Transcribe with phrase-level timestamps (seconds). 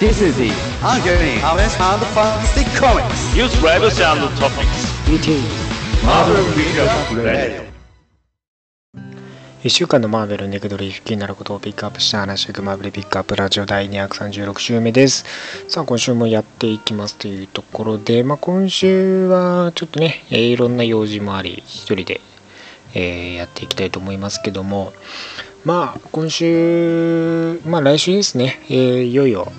[0.00, 0.48] This is the
[0.82, 3.34] ongoing Alice and Fantastic Comics.
[3.34, 4.88] News Rebels and Topics.
[5.06, 5.44] Meeting
[6.02, 7.68] Marvel Recap Radio
[9.62, 15.26] 1週間のマーベルネクドリ気になることをピックアップした話していくマーベルピックアップラジオ第236週目です。
[15.68, 22.22] さあ今週もやっていきますというところで、まあ、今週はちょっとね、えーいろんな用事もあり、一人で、
[22.94, 24.94] えーやっていきたいと思いますけども、
[25.66, 29.52] まあ今週、まあ来週ですね、えーいよいよ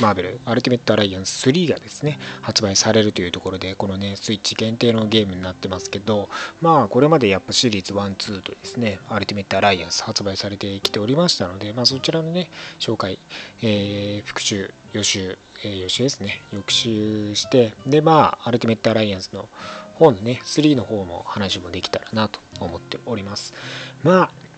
[0.00, 6.28] マーベルアルティメットアライアンス3がですね発売されるというところでこのねスイッチ限定のゲームになってますけど
[6.60, 13.18] まあこれまでやっぱシリーズ12とですねアルティメットアライアンス発売されてきておりましたのでまあそちらのね紹介、
[13.62, 19.48] えー復習予習、えー予習ですね翌習してでまあアルティメットアライアンスの
[19.94, 23.54] 方のね3の方も話もできたらなと思っております。
[24.02, 24.49] まあ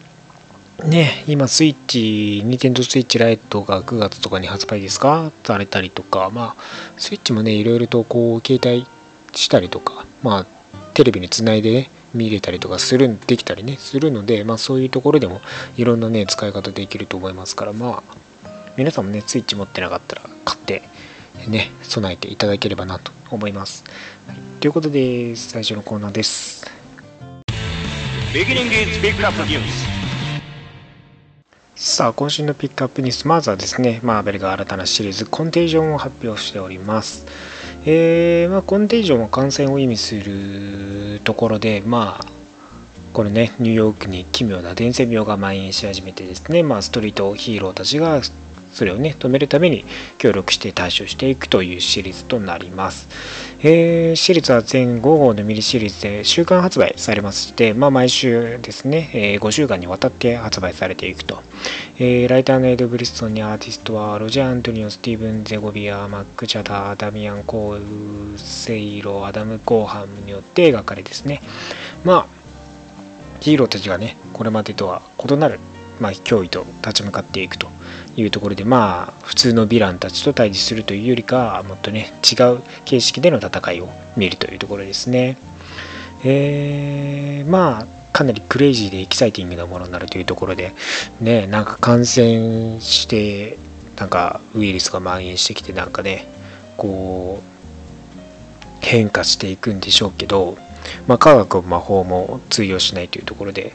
[0.85, 5.31] ね、今スイッチ、ニンテンドスイッチライトが9月とかに発売ですか？
[5.45, 6.63] されたりとか、まあ、
[6.99, 8.87] スイッチもね、いろいろとこう、携帯
[9.33, 10.47] したりとか、まあ、
[10.95, 15.41] テレビにつないでね、見れたりとかする、できたりね、するので、まあ、そういうところでも
[15.77, 18.17] いろんなね、使い方できると思いますから、まあ、
[18.77, 20.83] 皆さんもね、スイッチ持ってなかったら買って、
[21.47, 23.85] ね、備えていただければなと思います。
[24.27, 26.67] はい、ということで、最初のコーナーです。
[28.33, 29.92] Beginning is Pick Up News
[31.85, 37.27] さあ今週のピックアップニュースまずはですねマーベルが新たなシリーズコンテージョンを発表しております。
[37.85, 42.25] えーまあ、コンテージョンは感染を意味するところでまあ
[43.13, 48.21] これねニューヨークに奇妙な伝染病が蔓延し始めてですねまあストリートヒーローたちが
[48.73, 49.85] それをね止めるために
[50.19, 53.09] 協力して対処していくというシリーズとなります、
[53.61, 61.43] えーシリーズは全5号のミニシリーズで週間発売されまして、まあ、毎週ですね、えー5週間にわたって発売されていくと、
[61.99, 71.43] えーライターのエド・ブリッソンにアーティストはロジャー・アントニオ、スティーブン・ゼゴビア、マック・チャダー、ダミアン・コーセイロ、アダム・コーハムによって描かれですね。
[72.05, 72.43] まあ
[73.43, 75.59] ヒーローたちがねこれまでとは異なる、
[76.01, 77.69] まあ、脅威と立ち向かっていくと。
[78.17, 85.37] いうところでまあ普通のヴィランたちと対峙するというよりかもっとね違う形式での戦いを見るというところですね。
[86.25, 90.73] えー、まあかなりクレイジーでエキサイティングなものになるというところで
[91.21, 93.59] ねなんか感染して
[93.97, 96.29] なんかウイルスが蔓延してきてなんかね
[96.77, 97.49] こう
[98.81, 100.57] 変化していくんでしょうけど
[101.07, 103.73] まあ、科学も魔法も通用しないというところで、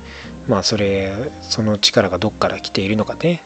[0.48, 3.44] まあ、それその力がどっから来ているのかね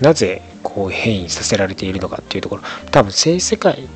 [0.00, 2.62] なぜこう変異させられているのかっていうところ。
[2.90, 3.88] 多分性世界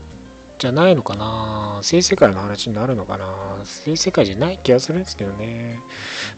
[0.58, 1.80] じゃないのかな。
[1.82, 3.64] 性世界の話になるのかな。
[3.64, 5.80] 性世界じゃない気がするんですけどね。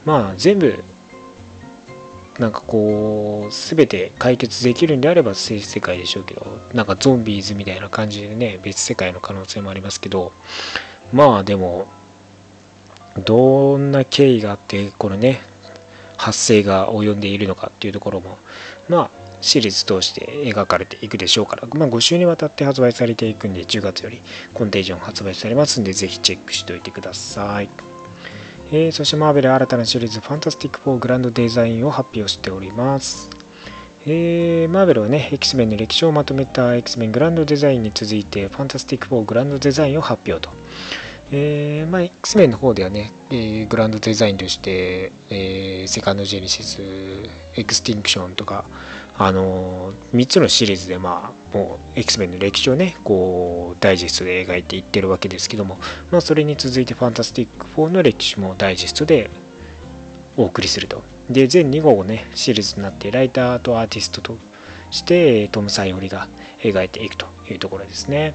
[0.04, 0.82] まあ全部
[2.38, 10.32] なんかこう全て解決できるんであれば性世界でしょうけどなんかゾンビーズみたいな感じでね別世界の可能性もありますけど。
[11.12, 11.86] まあでも
[13.24, 15.40] どんな経緯があってこのね
[16.16, 18.38] 発生が及んでいるのかっていうところも。
[18.88, 24.22] まあシリーズ通して描かれていくでしょうから、まあ、5週にわたって発売されていくんで10月より
[24.54, 27.68] コンテージョン発売されますんでぜひチェックしておいてください、
[28.72, 33.30] えーそしてマーベル新たなシリーズファンタスティック4グランドデザインを発表しております。
[34.06, 40.54] えーマーベルはね X メンの歴史をまとめた X メングランドデザインに続いてファンタスティック4グランドデザインを発表と。
[41.32, 46.82] えーまあ、X メンの方ではね、えーグランドデザインとして、えーセカンドジェネシス、
[47.56, 48.66] エクスティンクションとか、
[49.16, 55.78] あの3つのシリーズで、まあ、もう X メンの歴史をね、こう、ダイジェストで描いていってるわけですけども、
[56.10, 59.30] まあ、それに続いて、ファンタスティック4の歴史もダイジェストで
[60.36, 61.04] お送りすると。
[61.30, 64.36] で、全2号をね、シリーズになって、ライターとアーティストと
[64.90, 68.34] して、トム・サイオリが描いていくというところですね。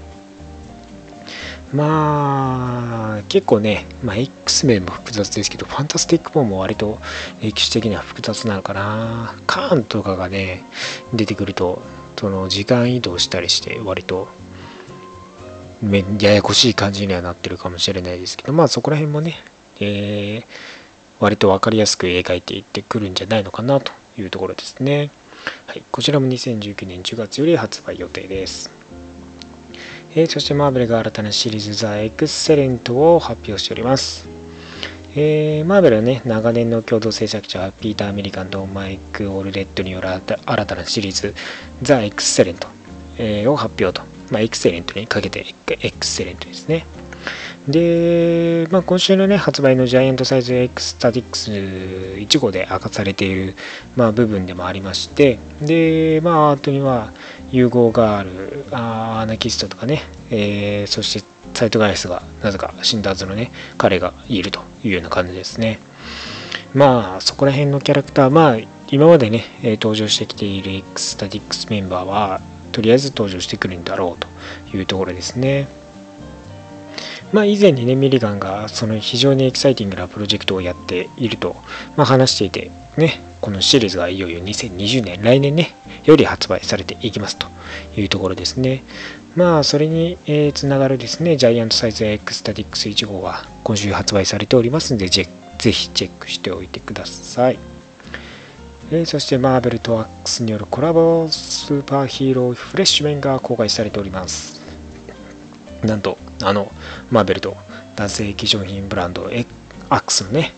[1.73, 6.99] まあ結構ね、まあ、X 面も複雑ですけどファンタスティック4も割と
[7.41, 9.35] 歴史的には複雑なのかな。
[9.45, 10.63] カーンとかがね
[11.13, 11.81] 出てくると
[12.17, 14.27] その時間移動したりして割と
[15.81, 19.35] めややこしい感じにはなってるかもしれないですけどまあそこら辺もね、
[19.79, 20.79] えー
[21.19, 25.11] 割と分かりやすく描いていってくるんじゃないのかなというところですね。
[25.67, 28.78] はい、こちらも2019年10月より発売予定です。
[30.15, 34.27] えーそしてマーベルが新たなシリーズザ・エクセレントを発表しております。
[35.15, 41.35] えーマーベルはね、長年の共同制作者、ピーター・アメリカンとマイク・オルレットによる新たなシリーズ、
[41.83, 42.67] ザ・エクセレント、
[43.19, 44.03] えを発表と。
[44.31, 45.45] まあ、エクセレントにかけて
[45.81, 46.85] エクセレントですね。
[47.67, 53.55] で、まあ、今週のね、発売のジャイアントサイズ X スタティックス1号で明かされている、
[53.95, 57.11] まあ、部分でもありまして、で、まあ、アートには、
[57.51, 65.79] 融合ガールアーナキストとかね、えー、そしてサイトガイスがなぜか死んだはずのね彼がいるというような感じですね。
[66.73, 68.57] まあそこら辺のキャラクターまあ
[68.91, 72.41] 今までね、登場してきている X スタティックスメンバーは
[72.71, 75.67] とりあえず登場してくるんだろうというところですね。
[77.31, 81.55] まあ以前にねミリガンがその非常にエキサイティングなプロジェクトをやっていると、
[81.95, 87.47] まあ、話していてねこのシリーズがいよいよ2020年来年ねより発売されていきますと
[87.95, 88.83] いうところですね。
[89.35, 95.23] まあそれに、えー、つながるですねジャイアントサイズ X スタティックス1号は今週発売されておりますのでぜ
[95.59, 97.59] ひチェックしておいてください。
[98.91, 104.59] えー、そしてマーベルとアックスによるコラボスーパーヒーローフレッシュメンが公開されております。
[105.83, 106.71] なんとあの
[107.11, 107.55] マーベルと
[107.95, 110.53] 男性化粧品ブランドアックスのね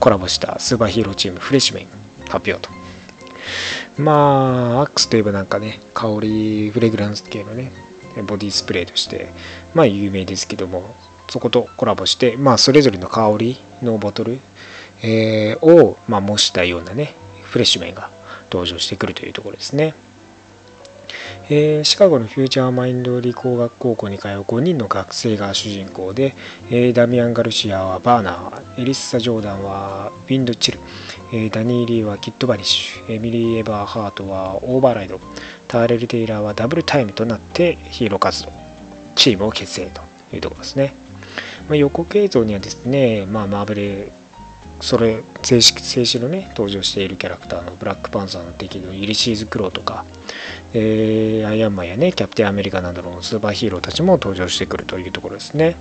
[0.00, 2.70] コラボしたスーパーヒーローチームフレッシュメン発表と
[3.98, 7.72] まあアックスといえばなんかね香りフレグランス系のね
[8.26, 9.30] ボディスプレーとして
[9.74, 10.94] まあ有名ですけども
[11.28, 14.38] そことコラボしてまあそれぞれの香りのボトル、
[15.02, 18.10] えー、を、まあ、模したようなねフレッシュメンが
[18.50, 19.94] 登場してくるというところですね。
[21.48, 26.34] えー、シカゴのフューチャーマインド理工学高校に通う5人の学生が主人公で、
[26.70, 30.80] えー、ダミアン・ガルシアはバーナー、エリッサ・ジョーダンはウィンド・チル、
[31.32, 35.20] えー、ダニー・リーはキッド・バニッシュ、エミリー・エバー・ハートはオーバーライド、
[35.68, 38.52] ターレル・テイラーはダブルタイムとなってヒーロー活動、
[39.14, 40.02] チームを結成と
[40.34, 40.94] いうところですね。
[41.68, 44.12] まあ、予告映像にはですね、まあ、マーベル
[44.80, 50.04] それ正式正式のね登場しているキャラクターのブラックパンサーの敵のユリシーズ・クローとか、
[50.74, 55.76] えー、アイアンマンやねキャプテンアメリカなどのスーパーヒーローたちも登場してくるというところですね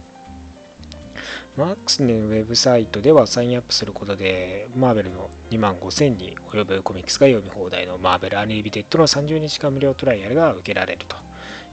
[1.58, 11.16] マックスのウェブサイトではサインアップすることでマーベルの2万5000に及ぶコミックスが読み放題のマーベルアニビテッドの30日間無料トライアルが受けられると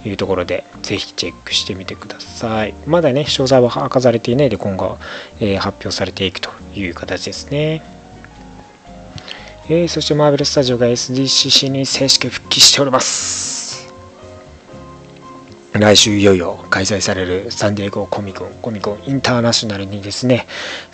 [0.09, 2.75] いうところで、ぜひチェックしてみてください。
[2.87, 4.99] まだね、詳細は明かされていないで、今後、
[5.41, 7.83] えー、発表されていくという形ですね。
[9.69, 13.62] えー、そしてマーベルスタジオが SDCC に正式復帰しております。
[15.73, 20.47] 来週いよいよ開催されるサンディエゴコミコン、コミコンインターナショナルにですね、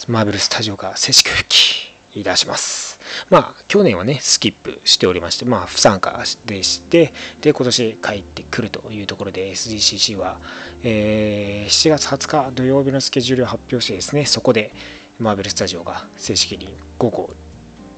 [0.06, 3.00] マーベルスタジオが正式復帰いたします。
[3.28, 10.40] まあ、去年はね、スキップしておりまして、まあ、不参加でして、で、今年帰ってくるというところで、SDCC は、
[10.84, 14.72] えー、7月20日土曜日のスケジュールを発表してですね、そこで、
[15.18, 17.34] マーベルスタジオが正式に午後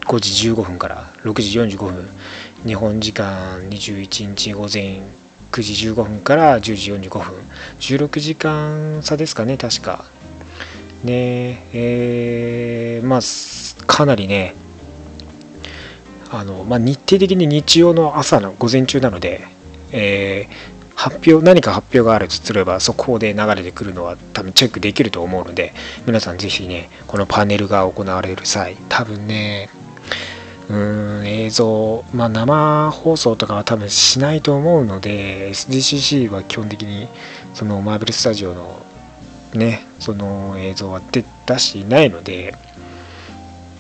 [0.07, 2.09] 5時15分から6時45分、
[2.67, 5.03] 日本時間21日午前
[5.51, 7.35] 9時15分から10時45分、
[7.81, 10.05] 16時間差ですかね、確か。
[11.05, 13.21] ねえー、まあ、
[13.87, 14.55] かなりね、
[16.31, 19.47] あの、まあ、日程的に日曜の朝の午前中なので、
[19.93, 25.73] えー、発表、何か発表があるとすれば、速報で流れてくるのは多分チェックできると思うので、
[26.07, 29.71] 皆さんぜひね、このパネルが行われる際、多分ね、
[30.71, 37.09] うん、映像、まあ、生放送とかは多分しないと思うので、SDCC は基本的に、
[37.55, 38.81] そのマーベルスタジオの
[39.53, 41.25] ね、その映像は出
[41.59, 42.55] していないので、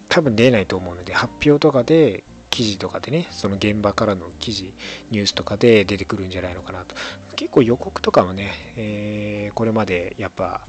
[0.08, 4.74] 多分出ないと思うので、発表とかで記事とかでね、その現場からの記事、
[5.10, 6.96] ニュースとかで出てくるんじゃないのかなと。
[7.36, 10.66] 結構予告とかもね、えー、これまでやっぱ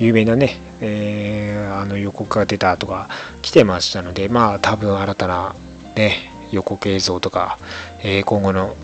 [0.00, 3.08] 有名なね、えー、あの予告が出たとか
[3.42, 5.54] 来てましたので、まあ多分新たな
[5.94, 7.58] ね、予告映像とか、
[8.02, 8.74] えー、今後の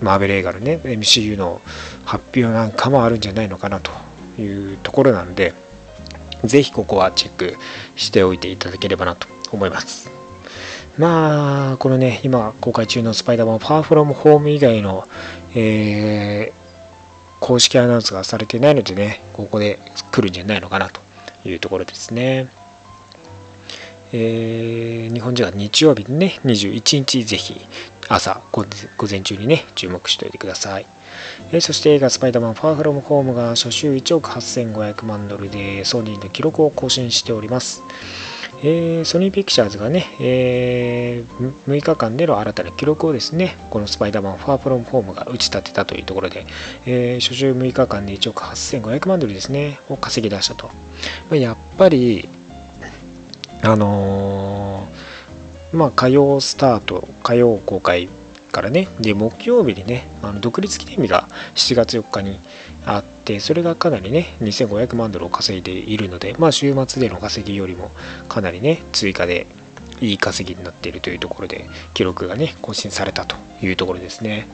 [0.00, 1.60] マーベル映画のね、MCU の
[2.04, 3.92] 発表なんかもあるんじゃないのかなと
[4.40, 5.52] いうところなので、
[6.42, 7.56] ぜひここはチェック
[7.96, 10.10] しておいていただければなと思います。
[10.96, 15.08] まあ、このね、今公開中のスパイダーマンファーフロムホーム以外の、
[15.54, 16.63] えー、
[17.40, 19.78] 公式アナウンスがされてないのでね、ここで
[20.12, 21.00] 来るんじゃないのかなと
[21.48, 22.48] いうところですね。
[24.12, 27.60] えー、日本時間日曜日にね、21日ぜひ
[28.08, 28.66] 朝午
[29.10, 30.86] 前中にね、注目しておいてください。
[31.50, 37.82] えー、そして映画スパイダーマンファーフロムホームが初週1億8500万ドルでソニーの記録を更新しております。
[38.66, 46.46] えー、ソニーピクチャーズがね、えー、6日間での新たな記録をですね、このスパイダーマンファープロムホームが打ち立てたというところで、
[46.86, 50.70] えー、初週6日間で1億8500万ドルですね、を稼ぎ出したと。
[51.28, 52.26] まやっぱり、
[53.60, 54.88] あの
[55.74, 58.08] まあ、火曜スタート、火曜公開
[58.50, 62.40] からね、で、木曜日にね、あの独立記念日が7月4日に
[62.86, 67.90] あって、それがかなりね、2500万ドルを稼いでいるので、まあ、週末での稼ぎよりも
[68.28, 69.46] かなりね、追加で
[70.00, 74.46] いい稼ぎになっているというところで、記録がね、更新されたというところですね。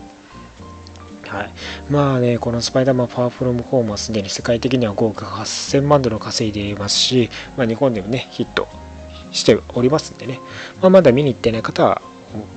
[1.26, 1.52] はい、
[1.88, 8.66] まあね、このスパイダーマンファーフロムホームはすでに世界的には5億8000万ドルを稼いでいますし、まあ、日本でもね、ヒット
[9.32, 10.40] しておりますんでね、
[10.80, 12.02] まあ、まだ見に行ってない方は、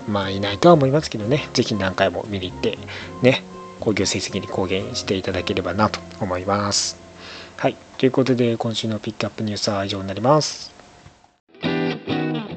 [0.08, 2.77] まあいないとは思いますけどね、ぜひ何回も見に行って、
[3.22, 3.44] ね、
[3.84, 6.98] 興行成績に貢献していただければなと思います。
[7.58, 10.72] はい、ということで今週のピックアップニュースは以上になります。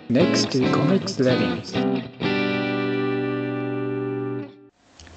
[0.09, 2.07] Next Comics Living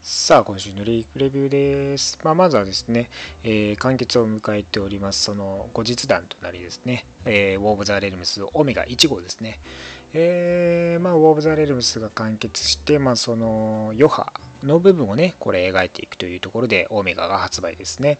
[0.01, 2.17] さあ、今週のリークレビューです。
[2.23, 3.11] まあ、まずはですね、
[3.43, 9.59] えー、完結を迎えております、その後日談となりですね、えー、ウォーブ・ザ・レルムスオメガ1号ですね。
[10.13, 18.19] えー、まあ、ウォーブ・ザ・レルムスが完結して、まあ、その余波の部分をね、これ描いていくというところで、オメガが発売ですね。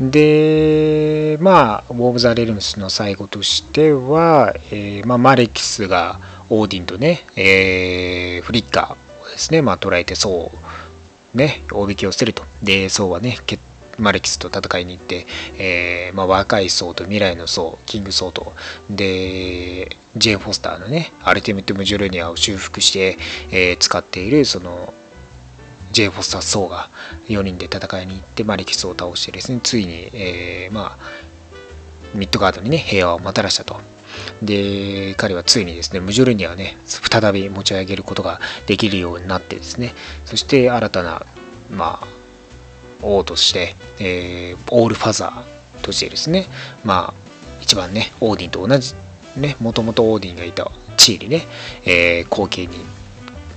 [0.00, 6.20] で、まあ、ウォーブ・ザ・レルムスの最後としては、えー、まあ、マレキスが
[6.50, 12.44] オーディンとね、えー、フリッカーをですね、まあ、捉えてそうね、大引きを捨てると。
[12.62, 13.38] で、宋はね、
[13.98, 15.26] マレキスと戦いに行って、
[15.58, 18.52] えー、まあ、若い層と未来の層、キング層と、
[18.90, 23.16] で、ジェーン・フォスターのね、アルティメット・ムジュルニアを修復して、
[23.50, 24.92] えー、使っている、その、
[25.92, 26.90] ジェーン・フォスター層が
[27.28, 30.98] 4人で戦いに行って、マレキスを倒してですね、ついに、えー、まあ、
[32.14, 33.80] ミッドガードにね、平和をもたらしたと。
[34.42, 39.94] で、彼はついにですね、ムジュルニアをね、再び持ち上げることができるようになってですね、
[40.24, 41.24] そして新たな、
[41.70, 42.06] まあ、
[43.02, 46.46] 王として、えー、オールファザーとしてですね、
[46.84, 47.22] まあ、
[47.60, 48.94] 一番ね、オーディンと同じ、
[49.36, 51.42] ね、もともとオーディンがいた地位にね、
[51.84, 52.80] えー、後継人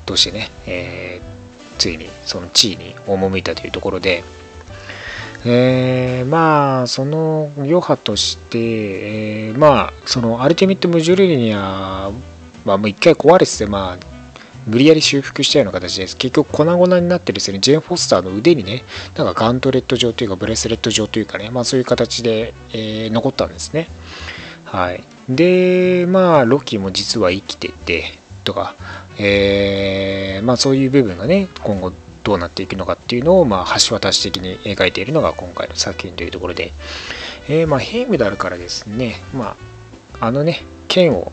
[0.06, 1.35] としてね、えー、
[1.78, 4.24] ついにその地位に赴いたというところで、
[5.46, 12.12] えー、まあその余波として、えー、まあそのアルティミット・ムジュルニア
[12.66, 14.16] はもう一回壊れててまあ
[14.66, 16.18] 無理やり修復したような形です。
[16.18, 18.84] 結局粉々になってですね、ジェーン・フォスターの腕にね、
[19.16, 23.88] なんかガントレット状というかブレスレット状というかね、まあそういう形で、えー、残ったんですね。
[24.64, 25.04] はい。
[25.30, 28.76] で、まあロキも実は生きてて、とか、
[29.20, 31.92] えー、まあそういう部分がね、今後
[32.26, 36.74] どうなっていくのかっていうのを、まあ、橋渡し的に描いているのが今回の作品というところで、
[37.48, 39.56] えー、まあ、ヘイムダルからですね、ま
[40.20, 41.32] あ、あのね、剣を、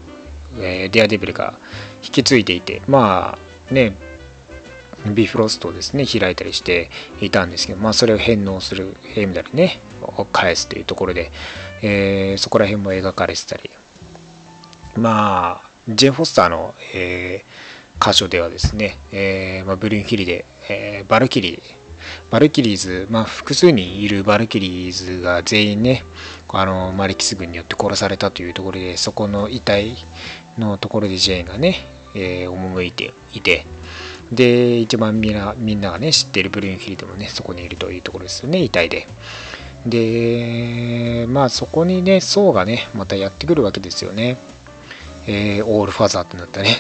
[0.59, 1.59] えー、デアデビルが
[2.05, 3.39] 引き継いでいて、ま
[3.71, 3.97] あ、ね、
[5.15, 6.91] ビフロストをですね、開いたりして
[7.23, 11.33] いたんですけど、まあ、それを返納するヘイムダルね、を返すというところで、
[11.81, 13.71] えー、そこら辺も描かれてたり、
[14.95, 17.73] まあ、ジェン・フォスターの、えー
[18.03, 21.61] 箇所ではですね、えー、まあ、ブルーンヒルデ、えー、バルキリー、
[22.31, 26.03] バルキリーズ、まあ、複数にいるバルキリーズが全員ね、
[26.49, 29.97] あのマレキス軍によって殺されたというところで、そこの遺体
[30.59, 31.77] のところでジェーンがね、
[32.17, 33.67] えー、赴いていて、
[34.33, 39.07] で、一番みんなみんながね、知っているブルーンヒルデもね、そこにいるというところですよね、遺体で。
[39.87, 44.39] で、まあそこにね、ソーがね、またやってくるわけですよね。
[45.27, 46.77] えー、オールファザーってなったね。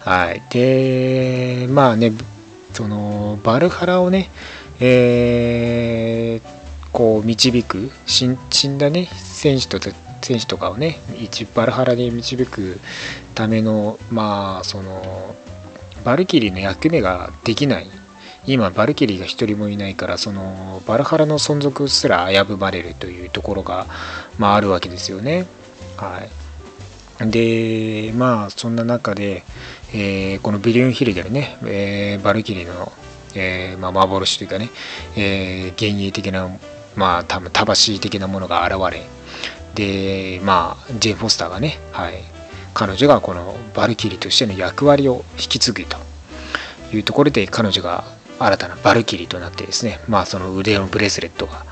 [0.00, 0.42] はい。
[0.50, 2.12] で、まあね、
[2.72, 4.30] その、バルハラをね、
[4.80, 6.48] えー、
[6.92, 9.78] こう、導く、死んだね、選手と、
[10.22, 12.80] 選手とかをね、一バルハラに導く
[13.34, 15.34] ための、まあ、その、
[16.04, 17.86] バルキリーの役目ができない。
[18.46, 23.86] 今、バルキリーが一人もいないから、その、バルハラの存続すら危ぶまれるというところが、
[24.38, 25.46] まあ、あるわけですよね。
[25.96, 26.39] はい。
[27.20, 29.42] で、まあ、そんな中で、
[29.92, 32.92] えー、このブリュンヒルデね、えー、バルキリーの、
[33.34, 34.70] えーまあ、幻というかね、
[35.16, 36.48] えー、幻影的な、
[36.96, 39.02] まあ、多分魂的なものが現れ、
[39.74, 42.14] で、まあ、ジェーン・フォスターがね、はい、
[42.74, 45.96] 彼女がこのバルキリーとしての役割を引き継ぐと
[46.92, 48.04] いうところで、彼女が
[48.38, 51.64] 新たなバルキリーとなってですね、まあ、その腕のブレスレットが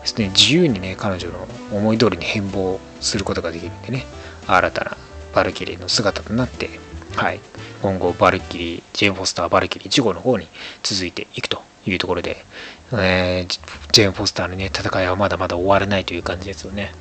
[0.00, 4.06] ですね、自由にね、彼女の思い通りに変貌することができるんでね、
[4.46, 4.96] 新たな
[5.34, 6.70] バルキリーの姿となって、
[7.16, 7.40] はい、
[7.82, 10.46] 今後バルキリー、ジェーン・フォスター、バルキリー1号の方に
[10.82, 12.44] 続いていくというところで、
[12.92, 13.60] えー、
[13.92, 16.92] ジェーン・フォスターのね、戦いはまだまだ終わらないという感じですよね。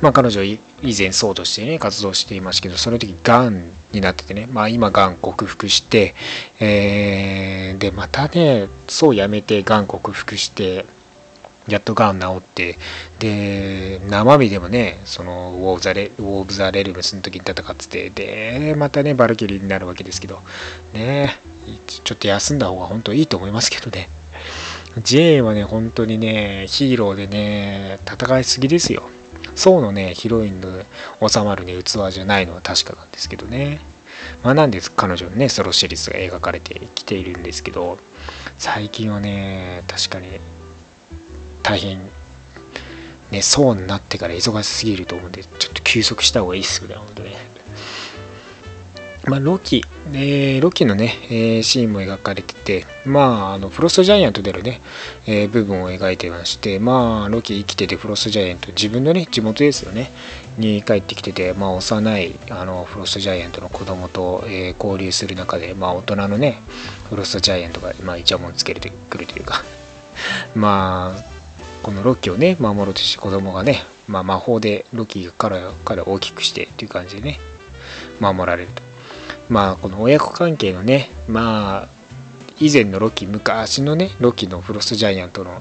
[0.00, 0.60] まあ彼女以
[0.96, 6.14] 前ソーとしてね、活動していましたけど、その時がんになっててね、まあ今がん克服して、
[6.60, 10.86] えー、で、またね、ソーやめてがん克服して、
[11.68, 12.78] やっとがん治って、
[13.18, 20.40] で、生身でもね、そのウォーザレ、ウォーブ・ザ・レルムスの時に戦ってて、で、またね、バルキリーになるわけですけど、
[20.92, 21.38] ね、
[21.86, 24.08] ちょっと休んだ方が本当いいと思いますけどね。
[25.02, 29.08] ジェーンはね、本当にね、ヒーローでね、戦いすぎですよ。
[29.54, 30.84] ソウのね、ヒロインの
[31.26, 33.92] 収まるね、器じゃないのは確かなんですけどね。
[34.42, 37.98] まあ、なんで彼女のねソロシリーズが描かれてきているんですけど
[38.58, 40.40] 最近はね確かに
[41.62, 42.00] 大変
[43.30, 47.52] ねそうになってから忙しすぎると思うんでちょっと休息した方がいいっすよね本当ね。
[49.24, 54.80] まあ、ロキ、えー、ロキのね、えー、シーンも描かれてて、まあ、あの、フロストジャイアントでのね、
[55.28, 60.10] えー、部分を描いてまして、まあ、ロキ生きててフロストジャイアント、自分のね、地元ですよね、
[60.58, 66.60] に帰ってきてて、まあ、幼い、あの、フロストジャイアントの子供と、え交流する中で、まあ、大人のね、
[67.08, 69.62] フロストジャイアントが、まあ、イチャモンつけてくるというか。
[70.56, 71.31] まあ、
[71.82, 77.38] このロキをね、守ろうとして子供がね、まあ、魔法でロッキからから大きくしてっていう感じでね、
[78.20, 78.92] 守られると。
[79.52, 81.88] まあこの親子関係のねまあ
[82.58, 85.60] 以前のロッキ昔のねロッキのフロストジャイアントの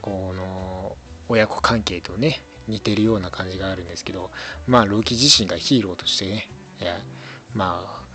[0.00, 0.96] この
[1.28, 2.36] 親子関係とね
[2.68, 4.30] 似てるような感じがあるんですけど
[4.68, 6.48] まあロキ自身がヒーローとしてね
[7.52, 8.10] まあ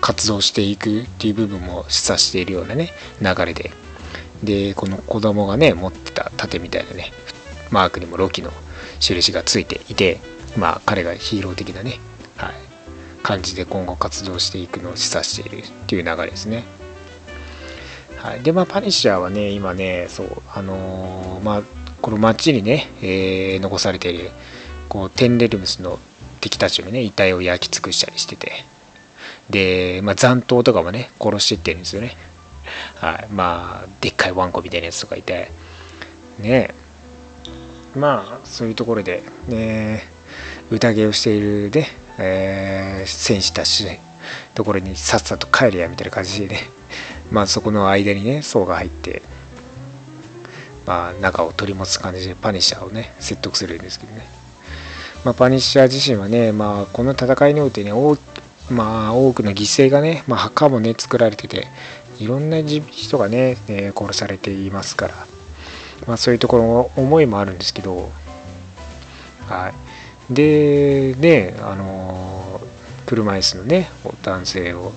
[0.00, 2.90] 活動していくっていう部分も示唆しているようなね
[3.20, 3.72] 流れで
[4.42, 7.12] でこの子供がね持ってた盾みたいなね
[7.70, 8.50] マークにもロキの
[9.00, 10.20] 印がついていて
[10.56, 12.00] まあ彼がヒーロー的なね
[12.36, 12.54] はい
[13.22, 16.64] 感じで今後活動していくのを示唆しているっていう流れですね。
[18.16, 21.62] はい、でまあパニッシャーはね今ねそうあのー、まあ
[22.00, 24.30] この街にね、えー、残されている
[24.88, 25.98] こうテンレルムスの
[26.40, 28.64] 敵たちのね遺体を焼き尽くしたりしてて
[29.50, 32.16] で、まあ、残党とかもね殺してってるんですよね。
[32.96, 35.50] はい、まあでっかいワンコみたいなやつとかいて。
[36.38, 36.74] ね。
[37.94, 40.08] まあそういうところでね。
[40.70, 41.86] 宴をしているね
[42.18, 43.86] えー、戦士たち
[44.54, 46.60] ところにさっさと帰れやみたいな感じでね。
[47.30, 49.22] まあそこの間にね層が入って
[50.86, 54.26] まあ中を取り持つ感じでパニッシャーをね説得するんですけどね。
[55.24, 58.16] まあパニッシャー自身はねまあこの戦いにおいてね多
[58.70, 61.66] まあ多くの犠牲がね、まあ、墓もね作られてて
[62.18, 65.14] いろんな人がね、え殺されていますから。
[66.06, 68.10] まあそういうところの思いもあるんですけど。
[69.48, 69.74] はい。
[70.30, 72.60] でねあの
[73.06, 73.90] 車椅子のね
[74.22, 74.92] 男性を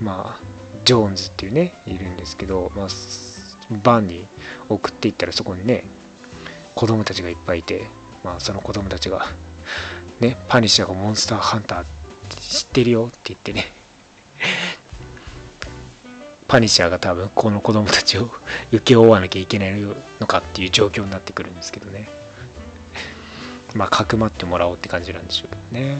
[0.00, 0.40] まあ
[0.84, 2.88] ジョーンズっていうねいるんですけど、まあ、
[3.82, 4.26] バンに
[4.68, 5.84] 送っていったらそこにね
[6.74, 7.86] 子供たちがいっぱいいて、
[8.22, 9.26] まあ、その子供たちが
[10.20, 11.84] ねパニッシャーがモンスターハンター
[12.40, 13.64] 知ってるよって言ってね
[16.54, 18.30] パニッシャーが多分この子供たちを
[18.70, 19.96] 請け負わなきゃいけないの
[20.28, 22.06] かっていう状況になってくるんですけどね
[23.74, 25.96] まあ、かくまってもらおうって感じなんでしょうけどね。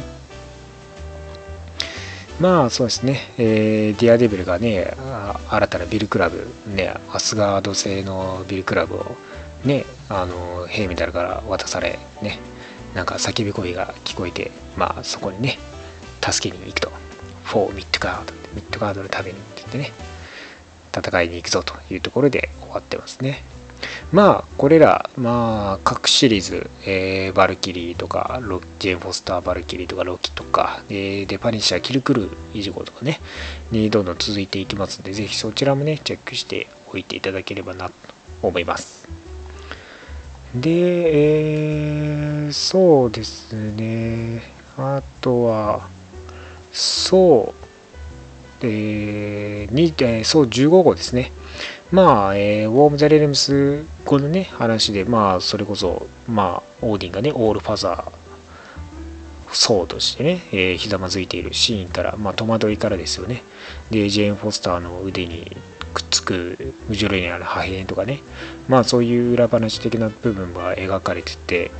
[2.39, 4.95] まあそうですね、えー、デアデビルがね、
[5.51, 9.17] 新たなビリークラブ、ね、アスガード製のビリークラブを
[9.65, 12.39] ね、あの、ヘイムダルから渡され、ね、
[12.95, 15.59] なんか叫び声が聞こえて、まあそこにね、
[16.23, 16.93] 助けに行くと。
[17.43, 20.14] For Midgard、ミッドガードのためにって言ってね、
[20.95, 23.43] 戦いに行くぞというところで終わってますね。
[24.13, 28.41] まあ、これら、まあ、各シリーズ、えー、バルキリーとか、
[28.79, 33.21] ジェーン・フォスター・バルキリーとか、ロキとか、えー、デパニッシャー、キルクルー、イジゴとかね、
[33.71, 37.95] にどんどん続いていきますので、ぜひそちらもね、チェックしておいていただければなと
[38.43, 39.09] 思います。
[40.55, 44.43] で、えー、そうですね、
[44.79, 45.89] あとは、
[46.73, 47.64] そう、
[48.65, 51.33] えー、にえー、そう、15号ですね。
[51.93, 63.43] まあ、えー、ウォーム・ザ・レレムス後のね、話で、まあ、それこそ、まあ、オーディンがね、オールファザー、そうとしてね、えー、ひざまずいているシーンから、まあ、戸惑いからですよね。
[63.91, 65.57] で、ジェーン・フォスターの腕に
[65.95, 68.21] くっつくムジョレニアの破片とかね、
[68.69, 71.71] まあ、そういう裏話的な部分が描かれてて、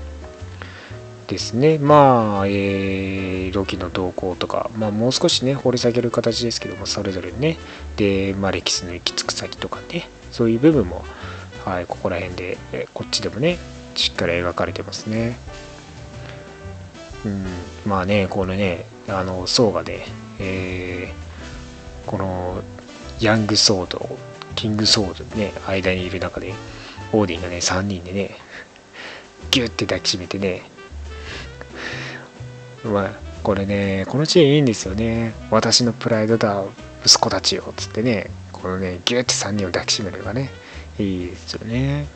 [1.27, 1.79] ですね。
[1.79, 7.57] まあ、えー、ロキの動向とか、まあ、もう少しね、掘り下げる形ですけども、それぞれね、
[7.97, 11.05] で、まあ、歴史の行き着く先とかね、そういう部分も、
[11.65, 13.59] はい、ここら辺で、えこっちでもね、
[13.95, 15.37] しっかり描かれてますね。
[17.25, 17.47] うん、
[17.87, 20.07] まあね、このね、あの、ソーがね、
[20.39, 22.63] えー、この、
[23.21, 24.19] ヤングソード、
[24.57, 26.55] キングソードね、間にいる中で、
[27.13, 28.37] オーディンがね、3人でね、
[29.51, 30.63] ギュッて抱きしめてね、
[32.85, 33.11] まあ、
[33.43, 35.35] これね、このシーンいいんですよね。
[35.51, 36.65] 私のプライドだ、
[37.05, 40.51] 息子たちよ、つってね、このね、ギュッて3人を抱きしめるのがね、
[40.99, 42.07] いいですよね。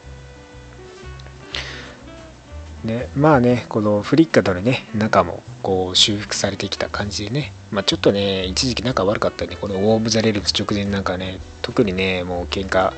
[2.84, 12.92] で、まあね、このフリッカとのね、仲もこう修復されてきた感じでね、まあちょっとね、一時期仲悪かったんで、このウォーム・ザ・レルブス直前なんかね、特にね、もう喧嘩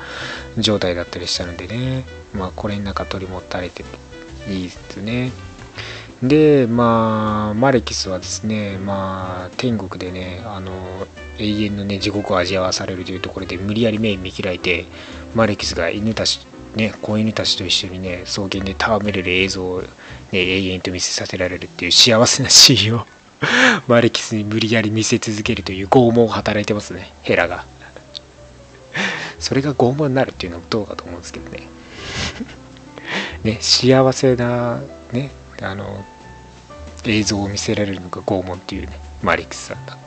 [0.57, 3.83] 状態だったりしたのでね、まあこれになんか取り持たれて
[4.47, 5.31] いいですね。
[6.23, 10.71] でまあマレキスはですねまあ天国でねあの
[11.39, 14.85] 永遠のね地獄を味わわされるというところで無理やり目見開いて
[15.33, 19.87] マレキスが犬たちね子犬たちと一緒にね草原で戯れる映像を、ね、
[20.33, 23.05] 永遠と見せさせられるっていう幸せなシーンを
[23.87, 27.65] マレキスに無理やり見せ続けるという拷問を働いてますねヘラが。
[29.39, 31.67] それが拷問になるっていうのはどうかと思うんですけどね。
[33.43, 34.81] ね幸せな
[35.11, 35.31] ね
[35.61, 36.03] あの
[37.05, 39.97] 映像を見せられるのが拷問っていうねマリックスさんだ。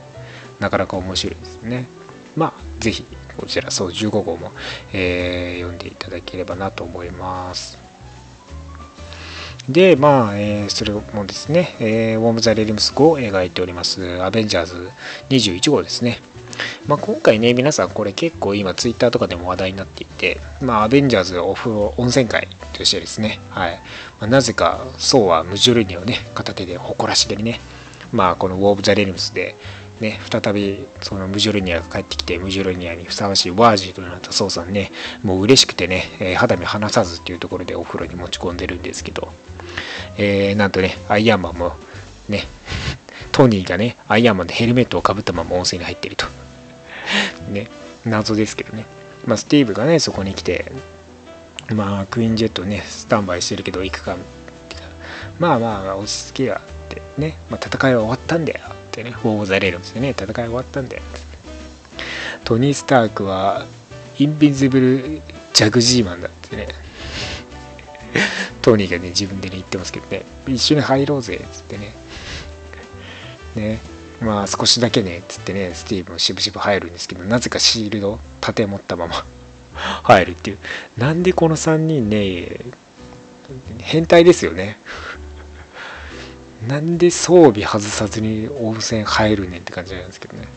[0.59, 1.87] なかなか面白いですね。
[2.35, 3.05] まあぜひ
[3.37, 4.51] こちらそう15号も、
[4.93, 7.85] えー、読んでいただければなと思います。
[9.69, 14.91] でまあ、えー、それもですね、えー、ウォーム・ザ・レリムス5を描いておりますアベンジャーズ
[15.29, 16.19] 21号ですね。
[16.87, 23.81] まあ、今回ね、皆さんこれ結構今ツイッターとかでも話題になっていて、まあ、アベンジャーズお風呂温泉会としてですね、はい。
[24.19, 27.59] まあ、なぜか、そうはムジュルニをね、片手で誇らしげにね、
[28.11, 29.55] まあ、このウォーブ・ザ・レリムスで、
[29.99, 34.91] ね、再びそのムジュルニアが帰ってきて、ムジュルニアにふさわしいワージーとなったソウさんね、
[35.23, 39.31] もう嬉しくてね、えー、肌身離さずっていうところでお風呂に持ち込んでるんですけど、
[40.17, 41.75] えー、なんとね、アイアンマンも
[42.27, 42.43] ね、
[43.31, 46.44] トニーがね、アイアンマンでヘルメットをかぶったまま温泉に入ってると。
[47.49, 47.69] ね、
[48.05, 48.85] 謎ですけどね。
[49.25, 50.71] まあ、スティーブがね、そこに来て、
[51.73, 54.17] まあ、クイーンジェットね、スタンバイしてるけど行くか、
[55.39, 61.01] まあまあ、落ち着けやってね、まあ、戦いは終わったんだよってね、フォーザレルんですよね、戦い終わったんだよ。
[62.43, 63.65] トニー・スタークは、
[64.17, 65.21] インビンズブル・
[65.53, 66.67] ジャグジーマンだってね、
[68.61, 71.93] トニーがね、自分でね、言ってますけどね、一緒に入ろうぜ、っつってね。
[73.55, 73.79] ね、
[74.21, 79.25] まあ少しだけね、つってね、スティーブもしぶしぶ入るんですけど、なぜかシールド盾持ったまま
[80.03, 80.57] 入るっていう。
[80.97, 82.59] なんでこの3人ね、
[83.79, 84.79] 変態ですよね。
[86.67, 90.47] なんで装備外さずに温泉入るねんって感じなんですけどね。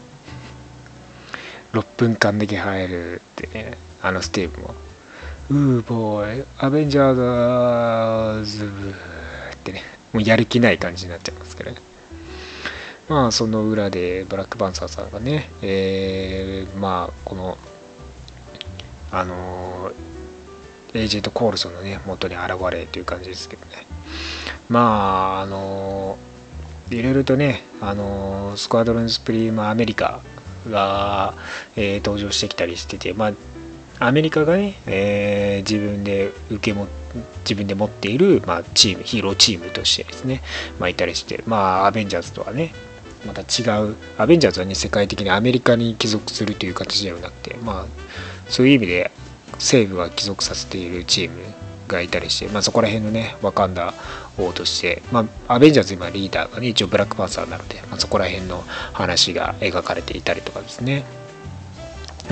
[1.72, 4.74] 6分間だけ入るってね、あのスティーブも。
[5.50, 8.66] うーボーイ、アベンジャーズ
[9.54, 11.78] ってね、もうやる気ない感じになっちゃいますからね。
[13.08, 17.58] まあその裏でブラックパンサーさんがね、えー、まあこの
[19.10, 19.92] あの
[20.94, 23.86] エージェント・コールソンのね元に現れという感じですけどね。
[24.68, 26.18] まああの
[26.90, 30.20] いろいろとねあのスクワドロン・スプリーム・アメリカ
[30.68, 31.34] が、
[31.76, 33.28] えー、登場してきたりしててま
[34.00, 36.86] あアメリカがね、えー、自分で受けも
[37.40, 40.42] 自分で持っている、まあ、チームヒーローチームとしてですね、
[40.78, 42.72] まあ、いたりしてまあアベンジャーズとはね
[43.28, 47.86] また違うアベンジャーズはね世界的にアメリカに帰属するという形ではなくてまあ
[48.48, 49.10] そういう意味で
[49.52, 51.38] 政府が帰属させているチーム
[51.88, 53.94] がいたりして、まあ、そこら辺のねワカンダ
[54.38, 58.62] 王として、まあ、アベンジャーズ今リーダーがね一応ブラックパンサーなので、まあ、そこら辺の
[58.92, 61.04] 話が描かれていたりとかですね。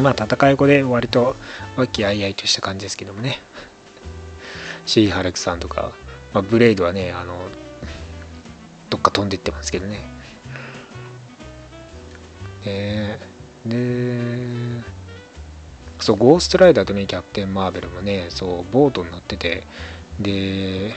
[0.01, 1.37] まあ戦い後で割と
[1.77, 3.39] 和気あいあいとした感じですけどもね。
[4.85, 5.93] シー・ハルクさんとか、
[6.33, 7.49] まあ、ブレイドはねあの
[8.91, 10.16] どっか飛んでってますけどね。
[12.67, 13.19] ね。
[13.65, 14.83] で
[15.99, 19.67] そうゴーストライダーとねキャプテン・マーベルもねそうボートに乗ってて。
[20.21, 20.95] で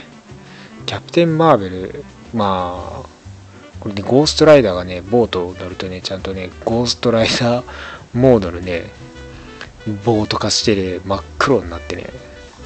[0.86, 2.04] キャプテン・マーベル
[2.34, 3.08] まあ
[3.80, 7.64] これねゴーストライダーがねボートを乗るとねちゃんとねゴーストライダー
[8.14, 8.90] モードのね
[10.06, 12.06] ボート化してね真っ黒になってね。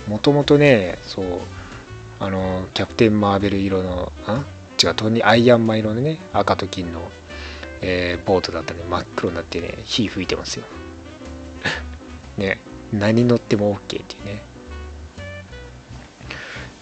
[0.07, 1.41] もともとねそう
[2.21, 4.45] あのキャプテン・マーベル色のあ？
[4.83, 7.11] 違うトニーアイアンマン色のね赤と金の
[7.87, 10.65] えー、ボートだったんで真っ黒になってね火吹いてますよ。
[12.39, 12.59] ね
[12.93, 14.43] 何乗っても OK っていうね。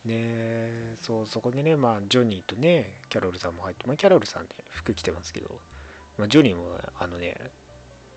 [0.04, 5.60] ねそうそこでねまあジョニーとねキャロルさんも入ってまあキャロルさんね服着てますけど、
[6.18, 7.50] まあ、ジョニーもあのね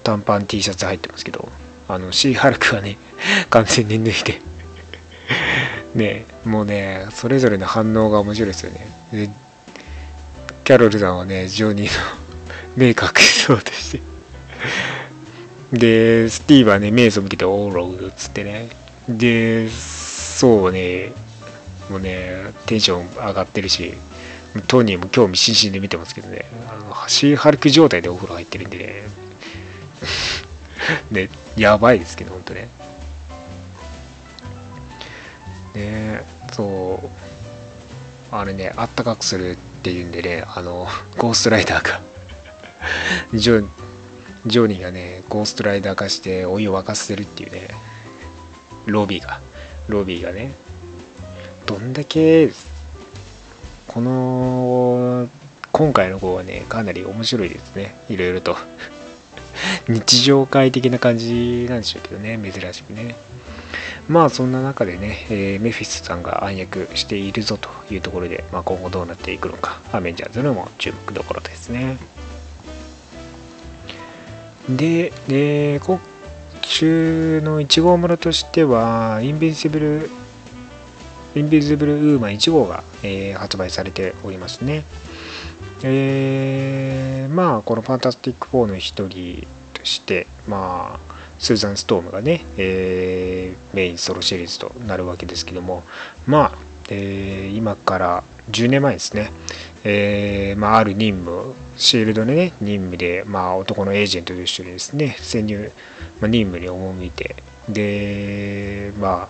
[0.03, 1.49] 短パン T シャツ入ってますけど
[1.87, 2.97] あのシーハルクはね
[3.49, 4.41] 完全に脱いで。
[5.95, 8.87] ねもうねそれぞれの反応が面白いですよね。
[9.11, 9.29] で
[10.63, 12.24] キャロルさんはねジョニーの
[12.75, 14.15] 目隠そうとして。
[15.71, 18.69] でスティーブはね目背けてオーローっつってね。
[19.07, 21.13] でそうね。
[21.89, 23.93] もうねテンション上がってるし
[24.67, 26.45] トニーも興味津々で見てますけどね。
[26.69, 29.03] あのシーハルク状態でお風呂入ってるんでね。
[31.11, 32.67] ねやばいですけどほんとね。
[35.73, 37.25] ねそう。
[38.31, 42.01] あれねあったかくするっていうんでねあのゴーストライダーが
[43.33, 43.67] ジョ
[44.45, 47.67] ジョニーがねゴーストライダー化してお湯を沸かせるっていうね
[48.85, 49.41] ロビーが
[49.87, 50.51] ロビーがね
[51.65, 52.51] どんだけ
[53.87, 55.27] この
[55.71, 58.55] 今回の号はねかなり面白いですねいろいろと。
[59.87, 63.15] 日常会的な感じなんでしょうけどね珍しくね。
[64.07, 71.97] まあそんな中でね、えー、メフィスさんが暗躍しているぞというところで、まあ、今後どうなっていくのかアベンジャーズのも注目どころですね。
[74.69, 75.99] で、で今
[76.63, 80.09] 週の1号村としてはインビンシブル
[81.35, 84.85] インビジブルウーマン1号が、えー、発売されておりますね。
[85.83, 95.83] えー、まあこのファンタスティック4の一人としてまあスーザン・ストームがね、えー、メインソロシリーズとなるわけですけども
[96.25, 96.57] まあ、
[96.89, 99.31] えー、今から10年前ですね、
[99.87, 105.71] えーまあ、ある任務シールドでね任務で、まあ、男のエージェントと一緒にですね潜入、
[106.19, 107.35] まあ、任務に赴いて
[107.69, 109.29] でま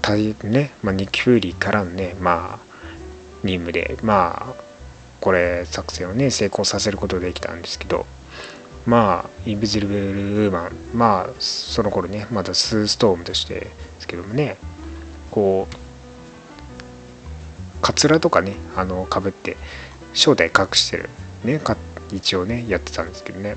[0.00, 2.58] 大ね、まあ、ニッキ・フーリーからのねまあ
[3.44, 4.62] 任務でまあ
[5.20, 8.06] これ作戦をね成功させることができたんですけど
[8.86, 14.56] まあインビジブル・ウーマンまあその頃ねまだスーストームとしてですけどもね
[15.30, 15.89] こう
[17.80, 19.56] カツラとかねあのかぶって
[20.12, 21.08] 正体隠してる
[21.44, 21.60] ね
[22.12, 23.56] 一応ねやってたんですけどね。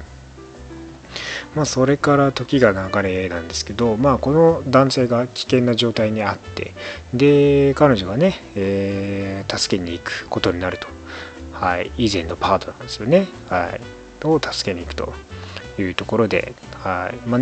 [1.56, 6.74] まあそれから時が流れなんですけどまあこの男性が危険な状態にあって
[7.14, 10.88] で彼女がね、えー、助けに行くことになると。
[11.54, 13.28] はい以前のパートナーですよね。
[13.50, 13.82] はい
[14.26, 15.14] を助けに行くと
[15.78, 17.42] いうところではいまあ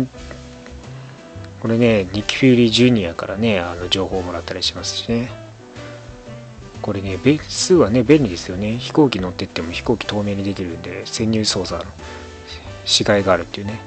[1.60, 5.30] これねニキ・フューリー・ジュニアからねあの情報をもらったりしますしね。
[6.82, 7.18] これね、
[7.48, 8.76] 数はね、便利ですよね。
[8.76, 11.90] 飛行機乗ってっても飛行機透明にできるんで、潜入操作の
[12.84, 13.80] しがいがあるっていうね。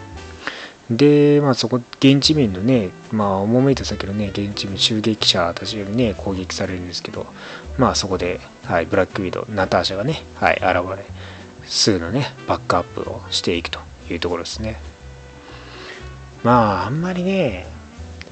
[0.90, 7.28] で、まあそこ、現地民のね、まあ赴いた先のね、現地民、襲撃者たちよりね、攻撃されるんですけど、
[7.78, 10.66] まあそこで、はい、ブラックウィド、ナターシャがね、はい、現
[10.98, 11.06] れ、
[11.68, 13.80] 数のね、バックアップをしていくと
[14.10, 14.80] いうところですね。
[16.44, 17.66] まあ、あんまりね、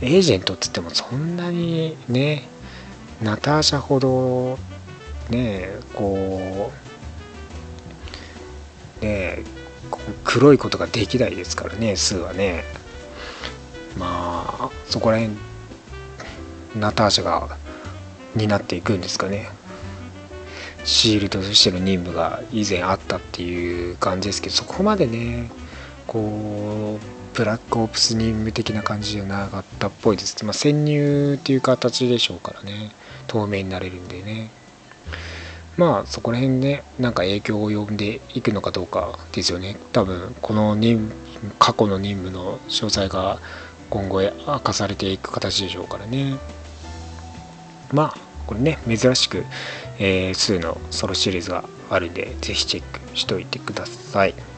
[0.02, 2.48] エージェントっつってもそんなにね、
[3.24, 4.60] ナターシャほど、
[5.30, 6.72] ね、こ
[9.02, 9.44] う、ね、
[10.26, 12.64] 黒いことができないですからねスーはね。
[13.98, 15.36] まあそこら辺
[16.76, 17.58] ナターシャが
[18.36, 19.50] 担っていくんですかね。
[20.84, 25.50] シールドとしての任務が以前あったっていう感じですけどそこまでね
[26.08, 32.92] こうブラックオプス任務的な感じじゃなかったっぽいです、まあ、潜入っていう形でしょうからね。
[33.28, 34.52] 透明になれるんでね。
[35.76, 39.76] まあそこら辺ねなんか影響を及んでいくのかどうかですよね。
[39.92, 41.12] 多分この任
[41.58, 43.40] 過去の任務の詳細が
[43.90, 46.38] 今後明かされていく形でしょうからね。
[47.92, 49.46] まあこれね珍しく、
[50.00, 54.53] えー、数のソロシリーズがあるんでぜひチェックしておいてください。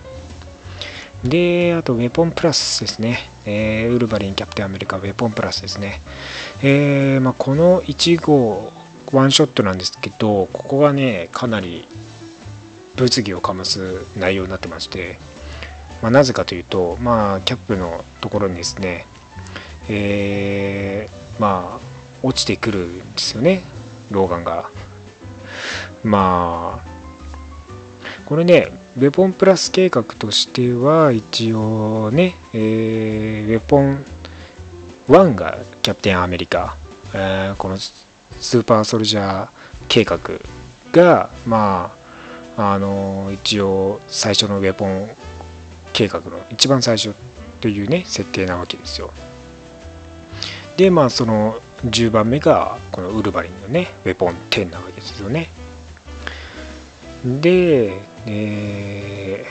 [1.30, 3.30] で、あと、ウェポンプラスですね。
[3.46, 6.02] えー、ウルヴァリン、キャプテンアメリカ、ウェポンプラスですね。
[6.62, 8.74] えー、まあ、この1号
[9.12, 11.88] ワンショットなんですけどここがねかなり
[12.96, 15.18] 物議を醸す内容になってまして、
[16.02, 19.06] まあ、なぜかというとまあキャップのところにですね
[19.88, 21.80] えー、まあ
[22.24, 23.64] 落ちてくるんですよね
[24.10, 24.72] ローガンが
[26.04, 34.06] まあこれねウェポンプラス計画としては一応ね、えー、ウェポン
[35.10, 36.78] 1がキャプテンアメリカ、
[37.14, 39.50] えー、このスーパーソルジャー
[39.90, 40.20] 計画
[40.94, 41.94] がま
[42.56, 45.10] ああの一応最初のウェポン
[45.92, 47.14] 計画の一番最初
[47.60, 49.12] というね設定なわけですよ。
[50.78, 55.50] でまあその10番目がこのウルヴァリンのねウェポン10なわけですよね。
[57.26, 59.46] で、え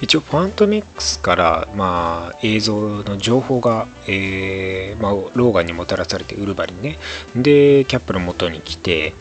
[0.00, 6.98] 一応ファントミックスから、まあ、映像の情報が、えーまあ、ローガンにもたらされてウルバリンね。
[7.36, 9.14] でキャップの元に来て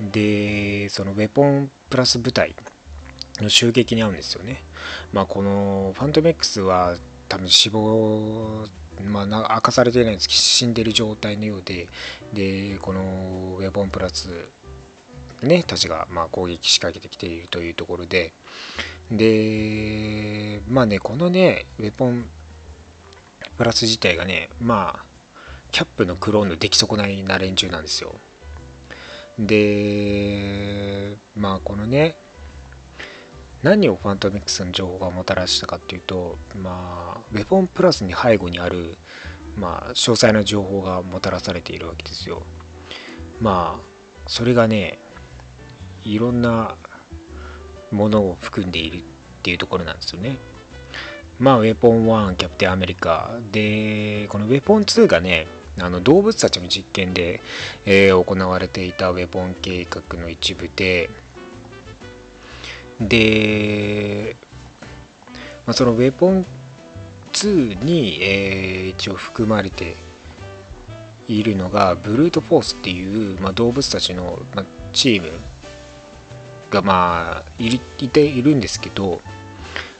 [0.00, 2.54] でそのウェポンプラス部隊
[3.38, 4.62] の襲撃に遭うんですよね。
[5.12, 6.96] まあこのファントミックスは
[7.28, 8.66] 多分死亡
[9.00, 11.88] まあ、明かされてないんですけど死んでる状態のようで
[12.34, 14.50] でこのウェポンプラス
[15.46, 18.32] ねたちがまあ攻撃仕掛けてきているというところで
[19.10, 22.28] で、まあね、このね、ウェポン
[23.56, 25.06] プラス自体がね、まあ、
[25.70, 28.14] キャップのクローンの出来損ないな連中なんですよ。
[29.38, 32.16] で、まあこのね、
[33.62, 38.96] 何をファントミックスの情報がもたらしたかっていうと、まあ、ウェポンプラスに背後にある、
[39.56, 42.42] まあ、詳細な情報がもたらされているわけですよ。
[43.40, 44.98] まあ、それがね
[46.04, 46.76] いろんな
[47.90, 49.02] ものを含んでいるっ
[49.42, 50.38] ていうところなんですよね。
[51.38, 53.40] まあウェポン1キャプテンアメリカ。
[53.50, 55.46] でこのウェポン2がね
[55.78, 57.40] あの動物たちの実験で、
[57.86, 61.08] えー、行われていたウェポン計画の一部で
[63.00, 64.36] で、
[65.66, 66.44] まあ、そのウェポン
[67.32, 69.94] 2に、えー、一応含まれて
[71.26, 75.51] いるのがブルートフォースっていう、まあ、動物たちの、まあ、チーム。
[76.72, 79.20] がまあいているんですけど、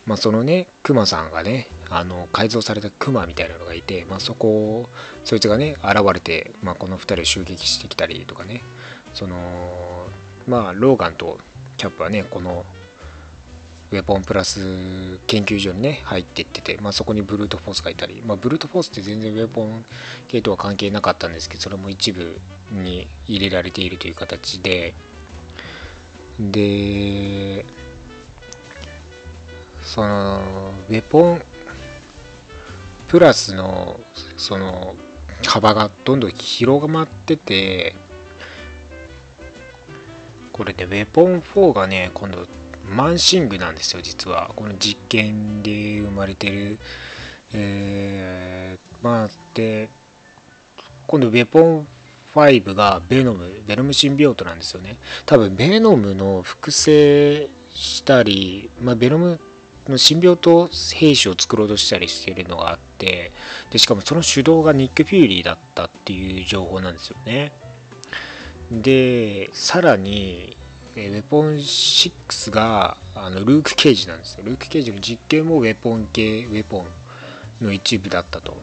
[0.07, 4.89] まあ、そのねクマさんがねあの改造されたクマみたいなのがいて、まあ、そこ
[5.25, 8.63] そいつがね現れて、まあ、この2人を襲撃してきたりとかね
[9.13, 10.07] その
[10.49, 11.39] まあローガンと
[11.77, 12.65] キャップはねこの
[13.91, 19.85] ウェポンプラス研究所にね入っていってて、まあ、そこにブルートフォースがいたり、まあ、ブルートフォースって全然ウェポン
[20.29, 24.95] 系とは関係なかったんですけどそれも一部に入れられているという形で
[26.39, 27.65] で
[29.83, 31.43] そのウェポン
[33.09, 34.01] プラスの
[34.37, 34.97] その
[35.47, 37.95] 幅がどんどん広がってて
[40.53, 42.47] これで、ね、ウェポン4がね今度
[42.89, 44.53] マンシングなんですよ実は。
[44.57, 46.79] この実験で生まれてる。
[47.55, 49.91] えー、まあで
[51.07, 51.89] 今度ウェポン
[52.35, 59.41] 5がベノムベノムシンビオートなんですよね多分ベノムの複製したり、まあ、ベノム
[59.87, 63.33] のシンビオート兵士を作ろうとしたりしてるのがあって
[63.71, 67.53] でしかもその主導がニック・フューリーだったっていう情報なんですよね
[68.71, 70.57] でさらに
[70.95, 74.45] えウェポン6があのルーク・ケージなんですよ。
[74.45, 76.87] ルーク・ケージの実験もウェポン系、ウェポン
[77.65, 78.61] の一部だったと。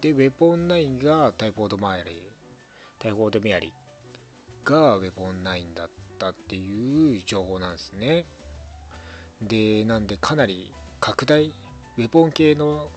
[0.00, 2.32] で、ウェポン9がタイフォード・マイリー、
[2.98, 8.26] タイフォード・メアリーがウェポン9だったっていう情報なんですね。
[9.40, 12.90] で、なんでかなり拡大、ウェポン系の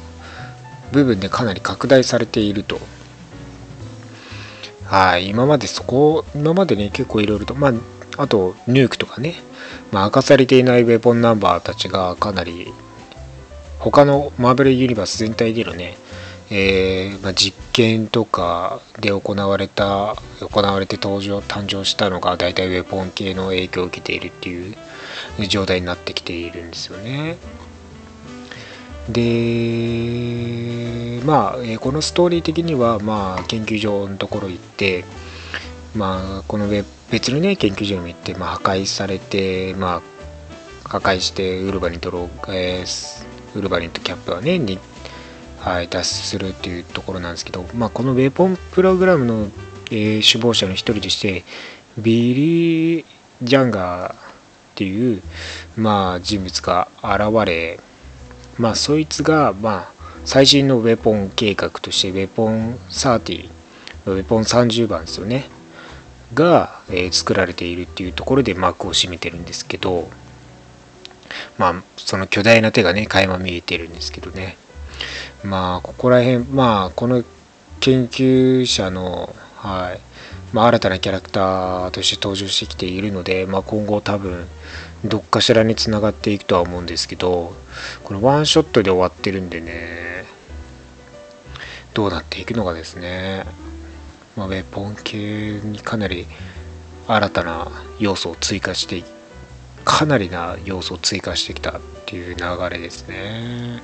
[0.92, 2.80] 部分でかなり拡大されていると。
[4.86, 7.74] はい、今までそこ、今までね、結構いろいろと、まあ、
[8.18, 9.36] あと、ヌークとかね、
[9.92, 12.74] まあ、明かされていないウェポンナンバーたちがかなり、
[13.80, 15.98] 他のマーベルユニバース全体でのね、
[16.54, 24.76] えー、まあ、実験とかで行われた、行われて登場、誕生したのが大体ウェポン系の影響を受けているっていう
[25.48, 27.38] 状態になってきているんですよね。
[29.08, 29.22] で、
[31.26, 35.06] まあ、えー、このストーリー的には、まあ、研究所のところ行って、
[35.96, 40.02] まあ、この別のね研究所にも行って、まあ、破壊されて、ま
[40.84, 44.60] あ、破壊してウルヴァリンとロー、えー、ウルヴァリンとキャップはね、
[45.62, 49.48] はい、脱出するっていうところなんですけど、まあ、このウェポンプログラムの、
[49.92, 51.44] えー、首謀者の一人として
[52.00, 53.06] ビリー・
[53.44, 54.18] ジャンガーっ
[54.74, 55.22] ていう、
[55.78, 57.80] まあ、人物が現れ、
[58.58, 63.50] まあ、そいつが、まあ、最新のウェポン計画としてウェポン30
[64.08, 65.48] ウェポン30番ですよね。
[66.34, 70.10] が、えー、作られているっていうところで幕を閉めてるんですけど
[71.58, 74.58] まあその巨大な手がね垣間見えてるんですけどね。
[75.44, 77.24] まあここら辺まあこの
[77.80, 80.00] 研究者のはい。
[80.54, 84.48] まあ、新たなキャラクターとして登場してきているので、まあ、今後多分
[85.06, 87.54] どっかしらにつながっていくとは思うんですけど
[88.04, 90.26] このワンショットで終わってるんでね
[91.94, 93.46] どうなっていくのかですね。
[94.38, 96.26] まあ、ウェポン系にかなり
[97.08, 97.68] 新たな
[98.00, 99.04] 要素を追加して
[99.84, 103.82] かなりな要素を追加してきたっていう流れですね、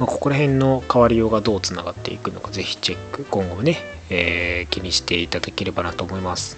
[0.00, 3.24] まあ、ここら辺の変わりようがどうつながっていくのかぜひチェック。
[3.30, 3.76] 今後もね、
[4.08, 6.56] えー、気にしていただければなと思います。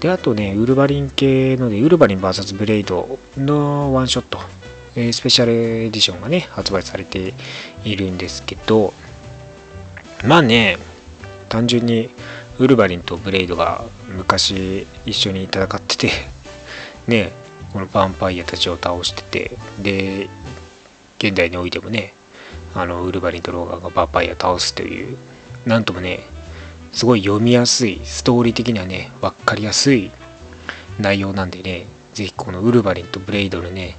[0.00, 4.38] であとねウルヴァリン系のでウルヴァリン VS ブレイドのワンショット。
[4.96, 7.32] えスペシャルエディションがね発売されて
[7.84, 8.92] いるんですけど。
[10.24, 10.76] まあね
[11.48, 12.10] 単純に
[12.58, 16.10] ウルヴァリンとブレイドが昔一緒に戦ってて
[17.08, 17.32] ね
[17.72, 19.56] このヴァンパイアたちを倒してて。
[19.80, 20.28] で
[21.18, 22.14] 現代においてもね
[22.74, 25.16] あのウルヴァリンとローガンがヴァンパイアを倒すという
[25.66, 26.20] なんともね
[26.92, 30.10] すごい読みやすいストーリー的にはね分かりやすい
[30.98, 33.96] 内容なんでね是非このウルヴァリンとブレイドのね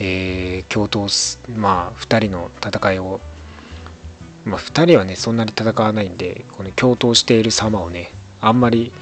[0.00, 3.20] えー、共闘まあ2人の戦いを
[4.44, 8.92] まあ、2人はねそんなに戦わないんでこの共闘している様をねあんまり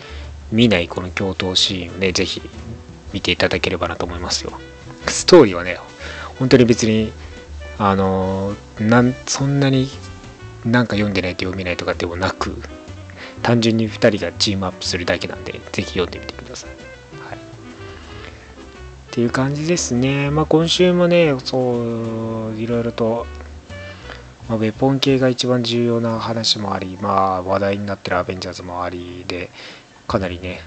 [0.51, 2.43] 見ないこの共闘シーンをね是非
[3.13, 4.53] 見ていただければなと思いますよ。
[5.07, 5.79] ストーリーはね
[6.39, 7.13] 本当に別に
[7.79, 9.89] あのなんそんなに
[10.65, 12.57] なんか読んでないと読めないとかでもなく
[13.43, 16.71] 単純に2人がチームアップするだけなんでぜひ読んでみてください、
[17.21, 17.41] はい、っ
[19.11, 20.31] ていう感じですね。
[20.31, 23.27] まあ今週もねそういろいろと
[24.49, 29.51] まあ、ウェポン系が一番重要な話もあり、まあ、話題になってるアベンジャーズもありで、
[30.07, 30.61] かなりね、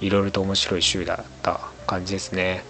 [0.00, 2.64] いろいろと面白い週だった感じですね。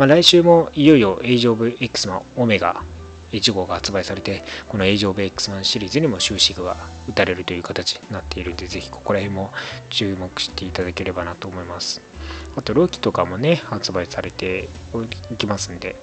[0.00, 2.84] まあ、来週もいよいよエイジ・オブ・ X のオメガ
[3.32, 6.74] 1号が発売されて、このエイジ・オブ・ X マンシリーズにも終止符が
[7.06, 9.52] 打たれるという形になっているので、ぜひここら辺も
[9.90, 12.00] 注目していただければなと思います。
[12.56, 14.70] あと、ロキとかもね、発売されて
[15.30, 15.96] いきますんで、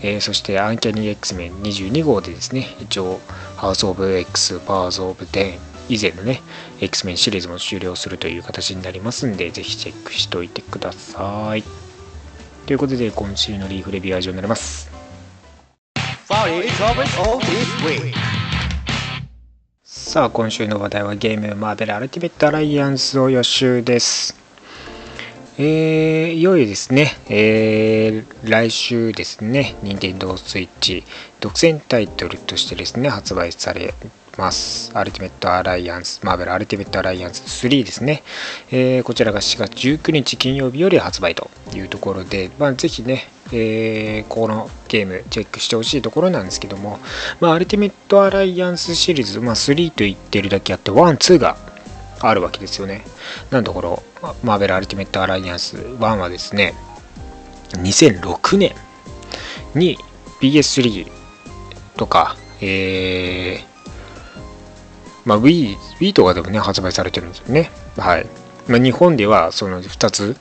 [0.00, 3.20] えー、そしてアンキャニー X メン22号でですね、一応、
[3.56, 5.58] ハウス・オブ・ X、パワーズ・オブ・デン
[5.90, 6.40] 以前のね、
[6.80, 11.87] X メンシリーズも終了するという形になりますんで、ぜひチェックしておいてください。
[12.68, 14.90] ということで、今週のリーフレビューは以上になります。
[19.84, 24.47] さあ、今週の話題はゲームマーベルアルティメットアライアンスを予習です。
[25.60, 31.02] えー、いよいよですね、えー、来週ですね、任天堂 switch
[31.40, 33.92] 独占タイトルとしてですね、発売され
[34.36, 34.92] ます。
[34.94, 38.22] アルティメットアライアンス、マーベルアルティメットアライアンス3ですね。
[38.70, 47.00] えー、こちらが4月19日金曜日より発売というところで、まあ、ぜひね、えー、このゲームチェックしてほしいところなんですけども、
[47.40, 51.56] まあ、アルティメットアライアンスシリーズ、まあ、3と言ってるだけあって、1、2が
[52.20, 53.02] あるわけですよね。
[53.50, 54.02] なんところ、
[54.42, 56.74] マーベル・アルティメット・アライアンス1はですね、
[57.72, 58.74] 2006年
[59.74, 59.98] に
[60.40, 61.10] PS3
[61.96, 63.64] とか、えー、
[65.24, 67.70] まあ、Wii, Wii とかでもね、発売されてるんですよね。
[67.96, 68.26] はい。
[68.66, 70.36] まあ、日本ではその2つ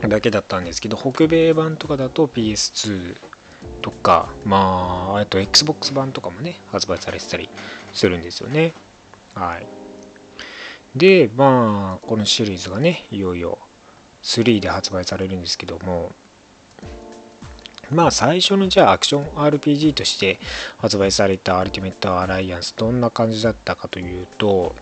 [0.00, 3.16] だけだったんですけど、北米版とかだと PS2
[3.82, 7.48] とか、まあ、あと Xbox 版とかもね、発売されてたり
[7.92, 8.74] するんですよね。
[9.34, 9.83] はい。
[10.96, 13.58] で、まあ、このシリーズがね、いよいよ
[14.22, 16.12] 3で発売されるんですけども、
[17.90, 20.38] まあ最初のじゃあアクション RPG として
[20.78, 24.74] 発売されたアルティメットアライアンスどんな感じだったかというと、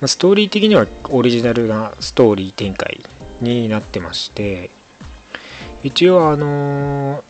[0.00, 3.00] ま、ストーリー的にはオリジナルなストーリー展開
[3.40, 4.70] になってまして
[5.82, 7.24] 一応あの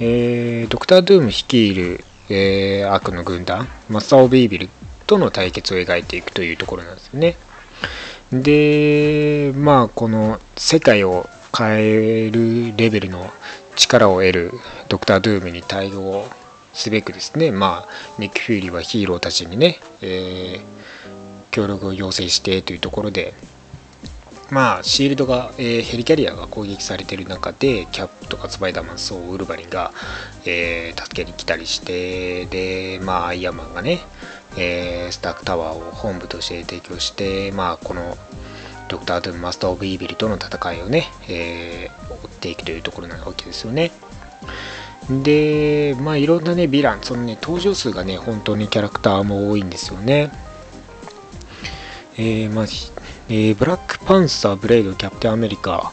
[0.00, 4.68] えー、ドクター・ドゥーム率いる、えー、悪の軍団マスター・オブ・イービル
[5.06, 7.36] との対決を描いていくというところなんですよね。
[8.32, 13.30] で、まあ、この世界を変えるレベルの
[13.76, 14.52] 力を得る
[14.88, 16.26] ドクター・ドゥームに対応
[16.72, 17.88] すべくですね、まあ、
[18.18, 20.62] ニック・フューリーはヒーローたちにね、えー、
[21.52, 23.34] 協力を要請してというところで、
[24.50, 29.92] まあ、シールドが、えー、ヘリキャリアが攻撃されている中で、キャップとかスパイダーマン、そう、ウルヴァリンが、
[30.44, 34.00] えー、助けに来たりして、で、まあ、アイアンマンがね、
[34.56, 38.16] えー、スタークタワーを本部として提供して、まあ、この
[38.88, 43.90] ドクター・ドゥン・マスター・オブ・イービルとの戦いをね、えー、追っていくというところなわけですよね。
[45.10, 50.30] で、まあいろんなね、ヴィラン、そのね、登場数がね、本当にキャラクターも多いんですよね。
[52.16, 52.64] えー、まあ、
[53.28, 55.92] えー、ブラックパンサー、ブレイド、キャプテンアメリカ、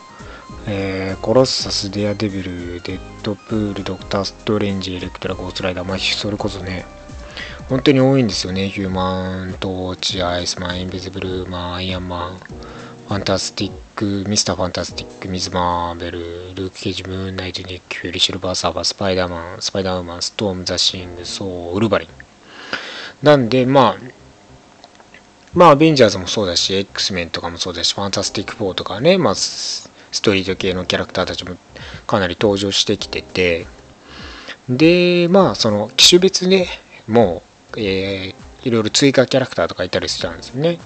[0.67, 6.85] えー、コロッサス、デアデビル、デッドプール、ドクター・ストレンジ、エレクトラ、ゴーストライダー、まあ、それこそね、
[7.71, 8.67] 本当に多いんですよね。
[8.67, 16.19] ヒューマン、トーチ、アイスマン、インビジブルーマン、アイアンマン、ファンタスティック、ミスターファンタスティック、ミズマーベル、
[16.53, 22.09] ルーク・ケージ、ムーンナイト、ニック・フューリ、シルバーサーバー、スパイダーマン、スパイダーウーマン、ストーム、ザ・シング、ソー、ウルバリン。
[23.23, 23.97] なんで、まあ、
[25.53, 29.89] まあ、アベンジャーズもそうだし、X メンとかもそうだし、ファンタスティック4とかね、まあ、ス
[30.21, 31.55] トリート系のキャラクターたちも
[32.05, 33.65] かなり登場してきてて、
[34.67, 36.67] で、まあ、その、機種別で
[37.07, 40.79] もう、えー、いろいろ追加キャラクターとかいたりしたんですよね。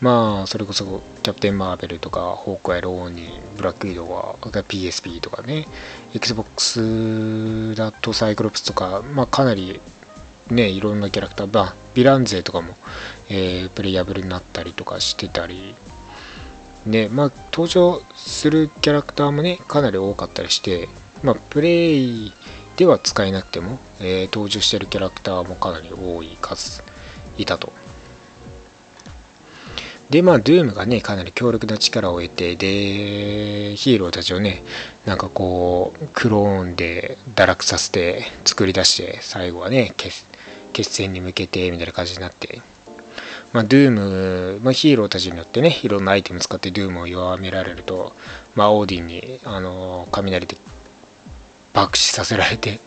[0.00, 5.66] まあ、それこそ、キャプテン・マーベルとか、ホークアイ・ローニー、ブラック・イドは PSP とかね、
[6.14, 9.80] Xbox だとサイクロプスとか、まあ、かなり
[10.50, 12.74] ね、いろんなキャラクター、まあ、ヴィラン勢とかも、
[13.28, 15.74] えー、プレイヤブルになったりとかしてたり、
[16.86, 20.88] ね、まあ、登場するキャラクターもね、かなり多かったりして、
[21.22, 22.32] まあ、プレイ
[22.78, 26.84] では使えなくても、えー、登場しているキャラクターもかなり多い数
[27.36, 27.72] いたと。
[30.10, 34.62] で、まあ、ドゥームがね、かなり強力な力を得て、で、ヒーローたちをね、
[35.06, 40.24] なんかこう、クローンで堕落させて作り出して、最後はね、決
[40.72, 42.62] 決戦に向けて、みたいな感じになって、
[43.52, 48.14] まあ、ドゥーム、まあ、ヒーローたちによってね、いろんなアイテム使ってドゥームを弱められると、
[48.54, 50.56] まあ、オーディンに、あの、雷で
[51.78, 52.80] 爆死させられて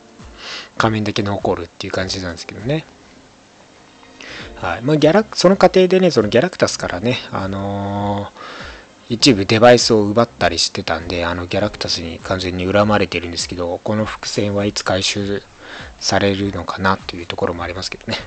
[0.77, 2.83] 仮面だけ残るっていう感じなんですけどね。
[4.55, 4.81] はい。
[4.81, 8.71] まあ、ギャラその過程でねそのギャラクタスからね、あのー
[9.11, 15.43] 一部デバイスを奪ったりしてたんであのギャラクタスに完全に恨まれてるんですけどこの伏線はいつ回収
[15.99, 18.17] されるのかなというところもありますけどね。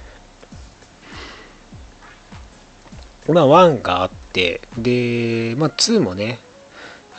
[3.29, 6.39] まあ1があってで、まあ、2もね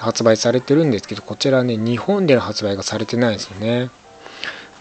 [0.06, 3.90] 発売されてるんですけどこちらね日本での発売がされてないですよね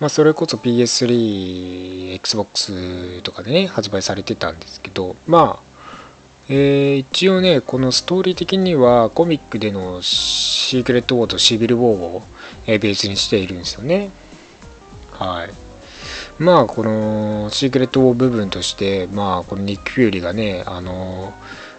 [0.00, 5.74] まあ、それこそ PS3、Xbox とかでね、発売されてたんですけど、まあ、
[6.48, 12.22] えー、一応ね、このストーリー的にはコミックでのシークレットウォーとシビルウォーを、
[12.66, 14.10] え、ベースにしているんですよね。
[15.12, 15.50] はい。
[16.42, 21.32] まあ、このシークレットウォー部分として、まあ、このニック・フューリーがね、あの、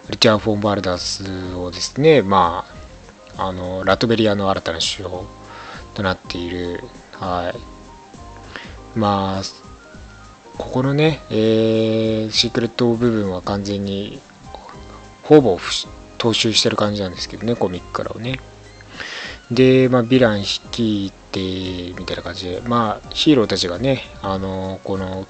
[0.08, 2.75] リチャー・フォン・バルダースをですね、まあ、
[3.38, 5.24] あの、ラトベリアの新たな首相
[5.94, 6.80] となっている、
[7.12, 8.98] はい。
[8.98, 9.42] まあ、
[10.58, 14.20] ここのね、えー、シークレット部分は完全に
[15.22, 18.40] ほぼ踏襲してる感じなんですけどね、コミックからはね。
[19.50, 25.26] で、まあ、ヴィラン率いて、みたいな感じで、まあ、ヒーローたちがね、あの、この、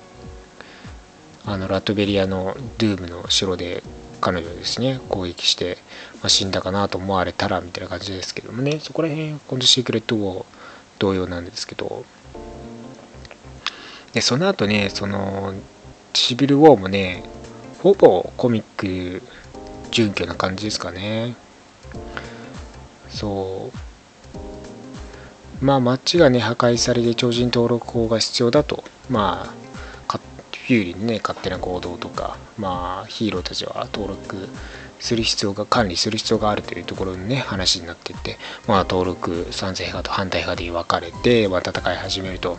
[1.45, 3.83] あの、ラトベリアのドゥームの城で
[4.21, 5.79] 彼女ですね、攻撃して、
[6.21, 10.45] まあ、死んだかなと思われたら、みたいな感じですけどもね、そこら辺、このシークレットウォー
[10.99, 12.05] 同様なんですけど、
[14.13, 15.55] で、その後ね、その、
[16.15, 17.23] シビルウォーもね、
[17.83, 19.23] ほぼコミック
[19.91, 21.37] 準拠な感じですかね。
[23.09, 23.71] そ
[25.61, 25.65] う。
[25.65, 28.85] まあ、街がね、破壊されて超人登録法が必要だと。
[29.09, 29.66] まあ、
[30.67, 34.49] フューリーにね、勝手な行動とか、まあ、ヒーローたちは登録
[34.99, 38.37] する必要が、管理する必要があるというところのね、話になっていて、
[38.67, 42.59] まあ、登録賛成派と反対派で分かれて、まあ、戦い始めると。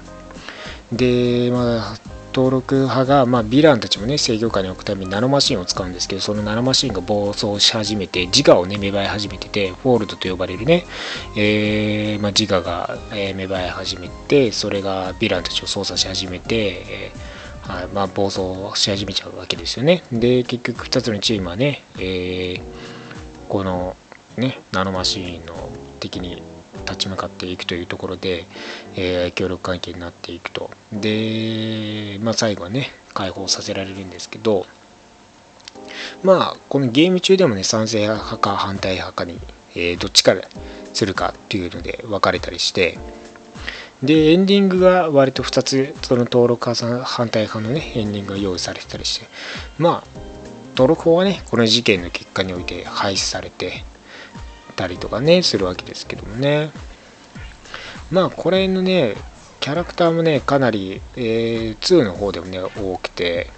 [0.93, 1.97] で、まあ、
[2.33, 10.85] 登録派が、まあ、ヴィランたちもね、制御下に置くためにナノマシンを使うんですけど、そのナノマシンが暴走し始めて、自我をね、芽生え始めてて、フォールドと呼ばれるね、
[11.35, 17.36] えー、まあ、自我が、えー、芽生え始めて、それがヴィランたちを操作し始めて、えー、
[17.67, 18.41] はいまあ、暴走
[18.81, 20.01] し始めちゃうわけですよね。
[20.11, 22.61] で、結局2つのチームはね、えー、
[23.49, 23.97] この
[24.37, 26.41] ね、ナノマシンの敵に
[26.85, 28.45] 立ち向かっていくというところで、
[28.95, 34.65] えー、協力関係になっていくとで、まあ、最後はね解放させられるんですけど
[36.23, 39.39] まあこのゲーム中でもね賛成派か反対派かに、
[39.75, 40.41] えー、どっちから
[40.93, 42.97] するかっていうので分かれたりして
[44.03, 49.27] でエンディングが割と2つその登録派反対派のねエンディングが用意されてたりして。
[49.77, 50.27] まあ
[50.77, 53.83] 登録法はねこの事件の結果において廃止されて
[54.75, 56.69] たりとかねするわけですけどもね。
[58.11, 59.15] まあこれのね
[59.59, 63.49] キャラクターもねかなり、えー、2の方でもね多くて。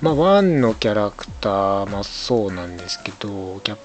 [0.00, 3.78] まあ1のキャラクターもそうなんですけどキャッ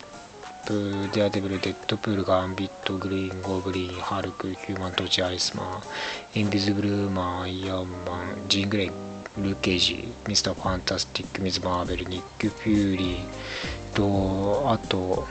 [0.65, 5.81] プデアデブルデッドプールガンビットグリーンゴブリーンハルクヒューマントーチアイスマ
[6.35, 13.25] ンインビジブルウーマンアイアンマンジーングレイルーケージミスターファンタスティックミズマーベルニック・フューリー
[13.93, 15.27] とあと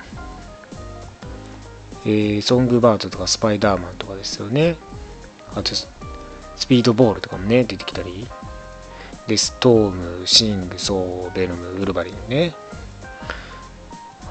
[2.07, 4.77] えー、ソングバードとかスパイダーマンとかですよね。
[5.55, 5.89] あと、ス
[6.69, 8.29] ピードボールとかもね、出てきたり。
[9.27, 12.55] で、ストーム、シング、ソー、ベノム、ウルバリンね。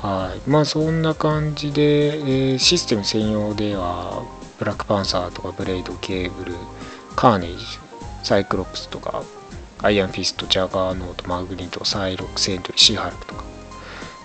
[0.04, 0.49] はい。
[0.49, 4.26] まあ、そんな感じで、えー、システム専用では、
[4.60, 6.56] ブラックパンサーとかブレイド、ケーブル、
[7.16, 7.66] カーネージ、
[8.22, 9.24] サイクロプスとか、
[9.82, 13.45] アイアンフィスト、ジャガーノート、マグニート、サイロック、セントリー、シーハルクとか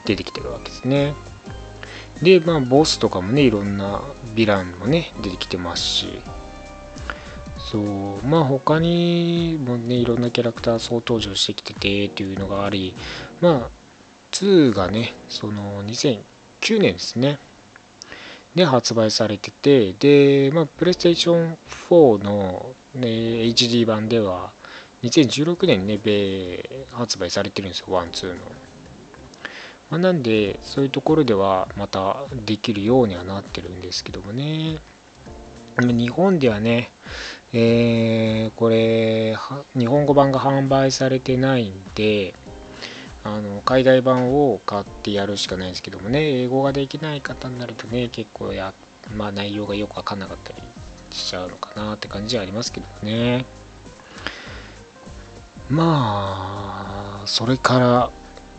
[0.05, 1.15] 出てきてるわけですね。
[2.23, 4.01] で、まあ、ボスとかもね、いろんな
[4.35, 6.23] ヴィランもね、出てきてますし、
[7.71, 12.97] そう、まあ、他にもね、いろんなキャラクター総登場してきててっていうのがあり、
[13.41, 13.78] まあ、
[14.45, 17.39] 2がね、その2009年ですね、
[18.55, 21.59] で発売されてて、で、まあ、プレイステーション
[21.89, 24.53] 4の、ね、HD 版では、
[25.03, 28.41] 2016年にね、米発売されてるんですよ、1、2の。
[29.91, 34.81] まあ、なんでそういうところではまたできるようにはなってるんですけどもね
[35.79, 36.91] 日本ではね、
[37.53, 39.37] えー、これ
[39.79, 42.35] 日本語版が販売されてないんで
[43.25, 48.73] あの海外版を買ってやるしかないですけどもね英語ができない方になるとね結構や、
[49.15, 50.63] まあ、内容がよく分かんなかったり
[51.11, 53.45] しちゃうのかなって感じはありますけどね
[55.69, 58.11] まあそれから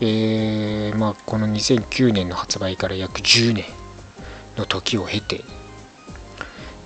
[0.02, 3.66] えー、まあ、この2009年の発売から約10年
[4.56, 5.44] の時を経て、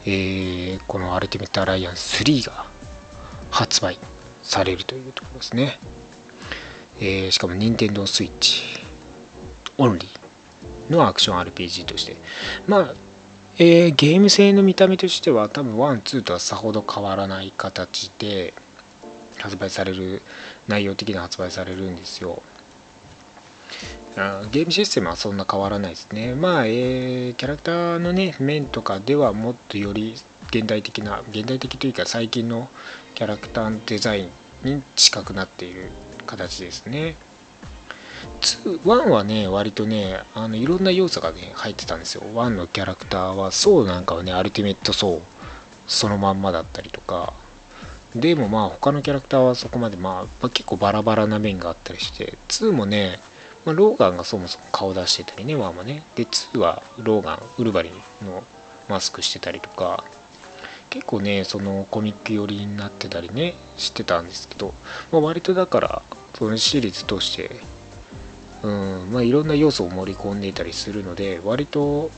[0.04, 2.66] えー、このアルティメットアライアンス3が
[3.52, 3.98] 発売
[4.42, 5.78] されるというところですね。
[7.00, 8.62] えー、しかも任天堂スイッチ
[9.78, 12.16] オンリーのアクション RPG として。
[12.66, 12.94] まあ
[13.56, 18.52] えー、ゲーム性の見た目としては多分1、2とはさほど変わらない形で
[19.38, 20.22] 発売される
[20.66, 22.42] 内容的に発売されるんですよ。
[24.50, 26.34] ゲームシステムはそんな変わらないですね。
[26.34, 30.14] まあ、えー、キャラクターのね面とかではもっとより
[30.48, 32.68] 現代的な現代的というか最近の
[33.14, 34.30] キャラクターのデザイン
[34.64, 35.90] に近くなっている
[36.26, 37.16] 形ですね。
[38.40, 42.22] 1はね割とねあのいろんな要素がね入ってたんですよ。
[42.22, 45.22] 1のキャラクターはソウなんかはねアルティメットソウ
[45.86, 47.32] そのまんまだったりとか。
[48.14, 52.38] でもまあ他のキャラクターはそこまでまあ、結構バラバラな面があったりして。
[52.48, 53.18] 2もね、
[53.64, 56.04] まあ、ローガンがそもそも顔出してたりね1はね。
[56.14, 58.44] で2はローガンウルバリンの
[58.88, 60.04] マスクしてたりとか。
[60.94, 64.74] 結構ねそのコミック寄りになってたりねしてたんですけど、
[65.10, 66.02] まあ、割とだから
[66.38, 67.50] そのシリーズ通して
[68.62, 72.12] うんまあいろんな要素を盛り込んでいたりするので割と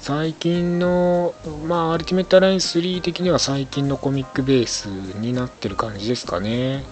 [0.00, 1.34] 最近の
[1.66, 4.88] まあアルティメットアライアンス3的には最近のコミックベース
[5.18, 6.84] になってる感じですかね。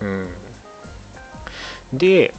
[0.00, 0.28] うん。
[1.92, 2.32] で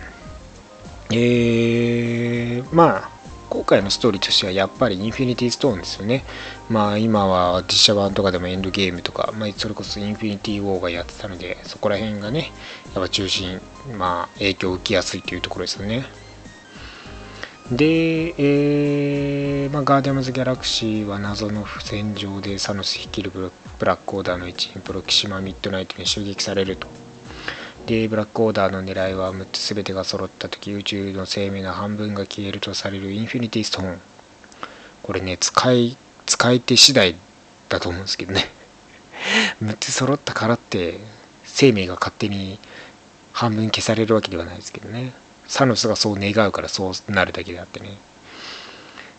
[1.11, 3.16] えー、まあ
[3.49, 6.25] 今回のストーリーとしてはやっぱりインフィニティストーンですよね。
[6.69, 12.51] まあ今は実写版とかでもエンドゲームとか、まあ、それこそインフィニティウォーがやってたので、そこら辺がね、
[12.93, 13.61] やっぱ中心、
[13.97, 16.05] まあ影響を受けやすいというところですよね。
[17.71, 26.87] で、えー、まあ、ガーディアンズ・ギャラクシーは謎の不戦場でサノス率いるブラックオーダーの一員プロキシマ・ミッドナイトに襲撃されると。
[27.87, 34.01] で、ブラックオーダーの狙いは6つ全てが揃った時宇宙の生命の半分が消えるとされるインフィニティストーン。
[35.03, 37.15] これね、使い、使い手次第
[37.69, 38.49] だと思うんですけどね。
[39.63, 40.99] 6つ揃ったからって
[41.45, 42.59] 生命が勝手に
[43.31, 45.13] 半分消されるわけではないですけどね。
[45.47, 47.95] サノスがそう願うからそうなるだけであってね。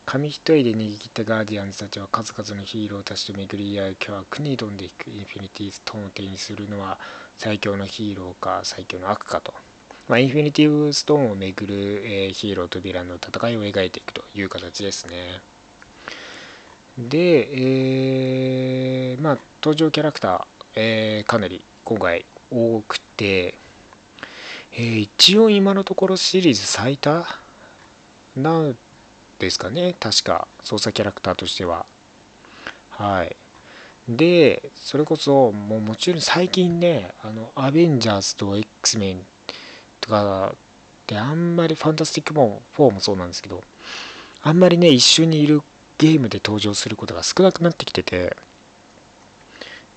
[0.09, 6.99] 紙一重で逃げ切ったガーディアンズたちは数々のヒーローたちと巡り合う巨悪に挑んでいくインフィニティストーンを手にするのは
[7.37, 9.53] 最強のヒーローか最強の悪かと、
[10.07, 15.41] まあ、インフィニティストーンを巡る、えー、ヒーローとヴィランの戦いを描いていくという形ですね。
[16.97, 23.59] で、えー、まあ登場キャラクター、えー、かなり今回多くて、
[24.71, 27.27] えー、一応今のところシリーズ最多
[28.35, 28.75] な
[29.39, 29.95] ですかね。
[29.99, 31.85] 確か操作キャラクターとしては。
[32.89, 33.35] はい。
[34.09, 39.25] でそれこそもうもちろん最近ねあのアベンジャーズと X メン
[40.01, 40.55] とか
[41.05, 43.63] であんまりファンタスティックも4もそうなんですけど
[44.41, 45.61] あんまりね一緒にいる
[45.99, 48.35] ゲームで登場することが少なくなってきてて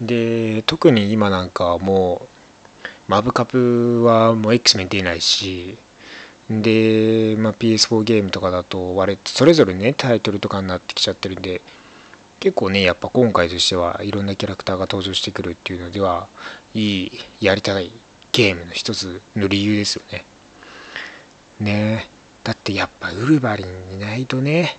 [0.00, 2.28] で特に今なんかもう
[3.08, 5.78] マブカプはもう X メン出ないし
[6.60, 11.62] で、まあ、PS4 ゲームとかだと割れそれぞれねタイトルとかになってきちゃってるんで
[12.40, 16.28] 結構ねやっぱ今回としてはいろんなキャラクターが登場してくるっていうのでは
[16.74, 17.92] いいやりたい
[18.32, 20.24] ゲームの一つの理由ですよね。
[21.60, 22.08] ね。
[22.08, 24.78] えだってやっぱウルヴァリンいないとね。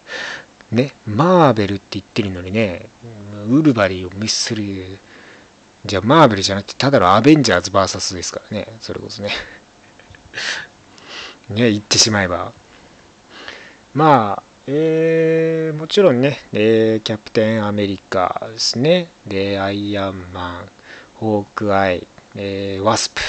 [0.70, 0.94] ね。
[1.06, 2.88] マーベルって言ってるのにね
[3.48, 4.98] ウルヴァリンをミスする。
[5.86, 8.68] じゃあマーベルじゃなくてただのアベンジャーズ VS ですからね。
[8.80, 9.30] それこそね。
[11.50, 12.52] ね、言ってしまえば。
[13.94, 19.08] まあ、えー、もちろんね、えー、キャプテンアメリカですね。
[19.26, 20.68] で、アイアンマン、
[21.16, 23.20] ホークアイ、えー、ワスプ。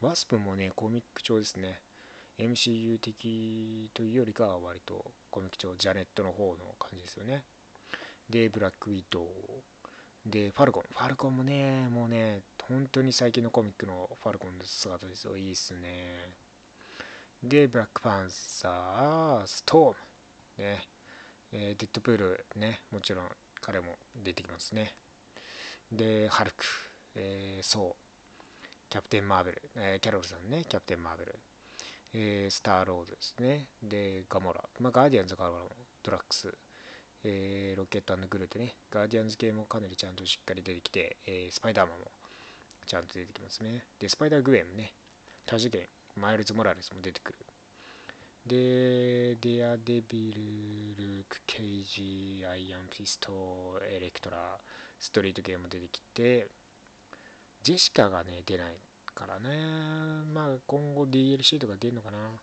[0.00, 1.82] ワスプもね、コミック調ですね。
[2.38, 7.44] MCU 的というよりかは割とコミック調、ジャネットの方の感じですよね。
[8.30, 9.62] で、ブラックウィドウ。
[10.24, 10.82] で、ファルコン。
[10.84, 15.36] ファルコンもね、もうね、本当に最近のコミックのファルコンの姿ですよ。
[15.36, 16.34] いいっすね。
[17.42, 19.96] で、ブラックパンサー、ストー
[20.58, 20.88] ム、ね、
[21.52, 24.94] えー、デッドプール、ね、もちろん彼も出てきますね。
[25.90, 26.64] で、ハルク、
[27.14, 31.38] えー、そう、キャプテン・マーベル、えー、キャロルさんね、キャプテン・マーベル、
[32.12, 35.70] えー、スター・ロードですね、で、ガモラ、まあ、ガーディアンズ・ガモラも、
[36.02, 36.58] ドラックス、
[37.24, 42.10] えー、ロケットグルートね、ガーディアンズ系もかなりちゃんとしっかり出てきて、えー、スパイダーマンも
[42.84, 43.86] ちゃんと出てきますね。
[43.98, 44.94] で、スパイダー・グエンね、
[45.46, 45.88] 多次元、
[46.20, 47.38] マイルズ・モラレスも出てくる。
[48.46, 54.62] で、デアデビル、ルーク・ケイジ、アイアン・フィスト、エレクトラ、
[54.98, 56.50] ストリートゲームも出てきて、
[57.62, 58.80] ジェシカがね、出ない
[59.14, 62.40] からね、まあ今後 DLC とか出るのかな。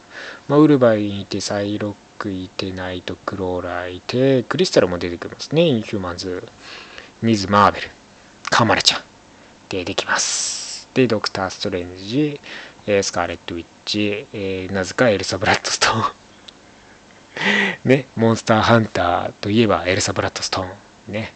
[0.48, 6.48] まあウルバリンいて、サイロックいて、ナイト・クローラーいて、クリスタルも出てきますね、インヒューマンズ、
[7.24, 7.90] ミズ・マーベル、
[8.52, 9.02] カマラちゃん、
[9.70, 10.88] 出てきます。
[10.94, 12.40] で、ドクター・ストレンジ、
[12.88, 16.14] えー、スカーレット・ウィッチ、えー、なぜかエルサ・ブラッドストーン。
[17.86, 20.66] ね、モンスターハンターといえばエルサ・ブラッドストー
[21.10, 21.14] ン。
[21.14, 21.34] ね。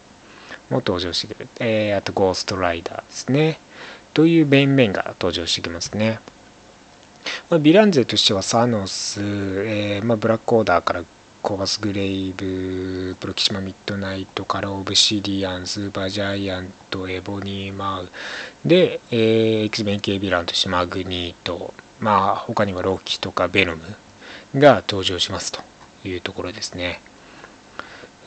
[0.70, 1.50] も登場してくる。
[1.60, 3.60] えー、あと、ゴーストライダーですね。
[4.14, 6.20] という面々が登場してきますね。
[7.50, 11.04] まあ、ヴィラン勢としてはサノス、えーまあ、ブラックオーダーから
[11.42, 18.10] コーバス・グレイブ、プロキシマ・ミッドナイト、カル・オブシディアン、スーパージャイアント、エボニー・マウ
[18.64, 23.82] で、えー、X メン系ヴィランとしてマグニート、まあ他にはロッキーとかベノム
[24.60, 25.62] が登場しますと
[26.08, 27.02] いうところですね。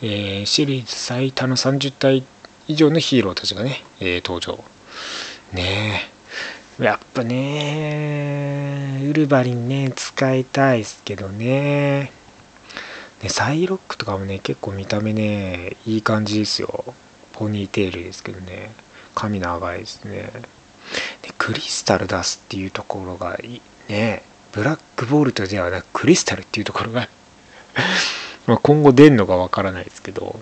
[0.02, 2.24] えー、シリーズ最多の30体
[2.66, 4.64] 以上のヒーローたちがね、えー、登場。
[5.52, 6.10] ね
[6.80, 6.82] え。
[6.82, 12.10] やっぱね、ウルヴァリンね、使いたいですけどね。
[13.24, 16.94] ね、サイロックとかもね、結構見た目ね、いい感じですよ。
[17.32, 18.70] ポニーテールですけどね。
[19.14, 20.30] 髪長いですね。
[21.22, 24.22] でクリスタル出すっていうところがいいね。
[24.52, 27.08] ブラックボルトではなくクリスタルっていうところが
[28.46, 30.38] ま今後出んのかわからないですけど。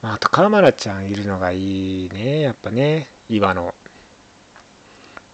[0.00, 2.40] まあ、あと、カマラちゃんいるのがいいね。
[2.40, 3.74] やっぱね、岩の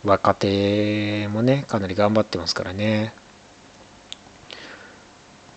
[0.05, 3.13] 若手もね、かなり頑張ってますからね。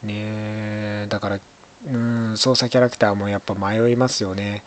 [0.03, 1.39] ねだから、
[1.87, 4.63] うん、操作キャラクターもやっぱ迷いますよね。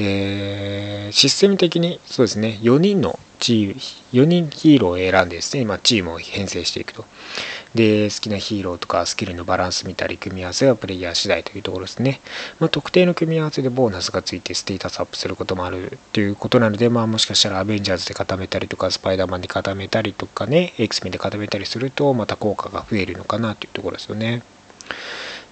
[0.00, 3.74] えー、システム的にそうですね、4人のチーム、
[4.22, 7.04] 4人ヒーローを選んでですね、今チームを編成していくと。
[7.74, 12.20] で、好きなヒーローとかスキルのバランス見たり、組み合わせはプレイヤー次第というところですね。
[12.60, 24.42] まあ、特定の組み合わせでボーナスがついてステータスアップすることもあるということなので、まあ、もしかしたらアベンジャーズで固めたりとか、スパイダーマンで固めたりとかね、X メンで固めたりすると、また効果が増えるのかなというところですよね。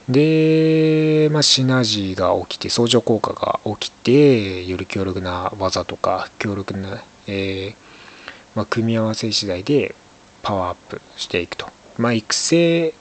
[0.09, 7.74] で、まあ、シナジーが起きて、相乗効果が起きて、より強力な技とか、強力な、えー、
[8.55, 9.95] まあ、組み合わせ次第で
[10.43, 11.68] パワーアップしていくと。
[11.99, 12.95] まあ、育成、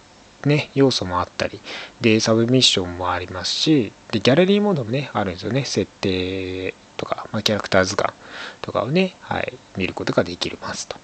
[0.46, 1.60] ね、要素もあったり、
[2.02, 5.64] で、サブミッションもありますし、で、ギャラリーモードもね、あるんですよね。
[5.66, 8.16] 設定とか、まあ、キャラクター図鑑
[8.62, 10.98] とかをね、はい、見ることができますと。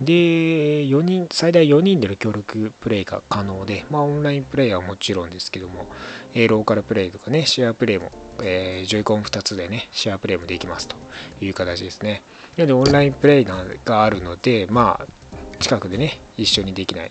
[0.00, 5.88] で、4人、最大4人での協力プレイが可能で、まあ、オンラインプレイはもちろんですけども、
[6.34, 8.10] えー、ローカルプレイとかね、シェアプレイも、
[8.42, 10.96] えー、ジョイコン2つでね、シェアプレイもできますと
[11.40, 12.22] いう形ですね。
[12.56, 17.10] なので、オンラインプレイがあるので、まあ、近くでね、一緒にできない、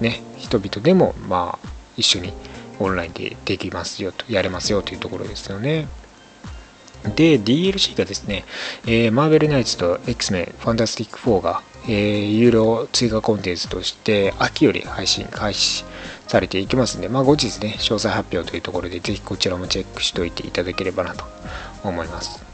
[0.00, 2.32] ね、人々でも、まあ、一緒に
[2.78, 5.88] オンラインでできますよと、やれますよというところですよね。
[7.14, 8.44] で、DLC がですね、
[8.86, 15.84] えー、マーベルナイツと X メンファンタスティック4がえー、有料追加コンテンツとして秋より配信開始
[16.26, 21.24] されていきますので、まあ、後日ね、詳細発表というところで、ぜひこちらもチェックしておいていただければなと
[21.84, 22.44] 思います。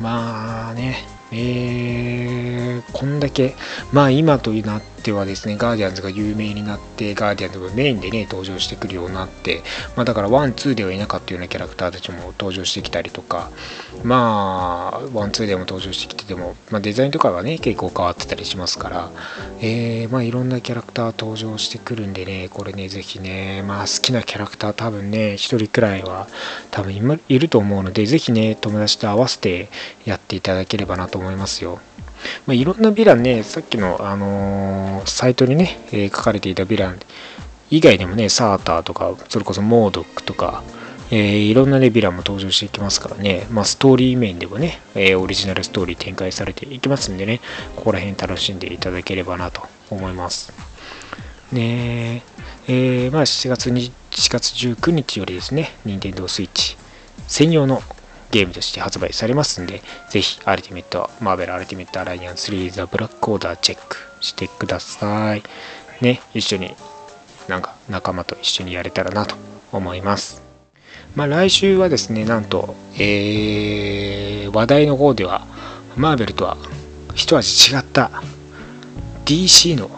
[0.00, 3.54] まあね、えー、こんだけ、
[3.92, 9.62] まあ今となってはですね、ガーディアンズが有名になって、ガーディアンズがメインでね、登場してくるようになって、
[9.96, 13.50] まあだから one、two ではいなかったようなキャラクターたちも登場してきたりとか、
[14.02, 19.10] まあ、 one、two でも登場してきてても、まあデザインとかはね、結構変わってたりしますから、
[19.60, 26.28] えー、まあいろんなキャラクター登場してくるんでね、これね、ぜひね、まあ好きなキャラクター多分ね、一人くらいは
[26.70, 29.68] 多分いると思うので、ぜひね、友達と合わせて
[30.04, 31.80] やっていただければなと思いますよ。
[32.46, 36.98] まあ、いろんなヴィランね、さっきの、あのー、サイトにね、えー、書かれていたヴィラン
[37.70, 40.62] 以外でもね、サーターとか、それこそモードックとか、
[41.10, 47.40] えー、いろんなね、ヴィランも登場していきますからね、まあ、ストーリー面でもね、えオリジナルストーリー展開されていきますんでね、
[47.76, 50.52] ここら辺楽しんでいただければなと思います。
[51.52, 52.22] ね
[52.68, 56.76] えー、まあ、7月に4月19日よりですね、任天堂 switch
[57.26, 57.82] 専用の
[58.30, 65.42] ゲームとして発売されますんで、ぜひ、アルティメット、マーベルアルティメットアライアンスリーザブラックオーダーチェックしてください。
[66.00, 66.74] ね、一緒に、
[67.48, 69.34] なんか仲間と一緒にやれたらなと
[69.72, 70.42] 思います。
[71.16, 75.46] まあ来週はですね、なんと、えー、話題の方では、
[75.96, 76.56] マーベルとは
[77.14, 78.10] 一味違った
[79.24, 79.90] DC の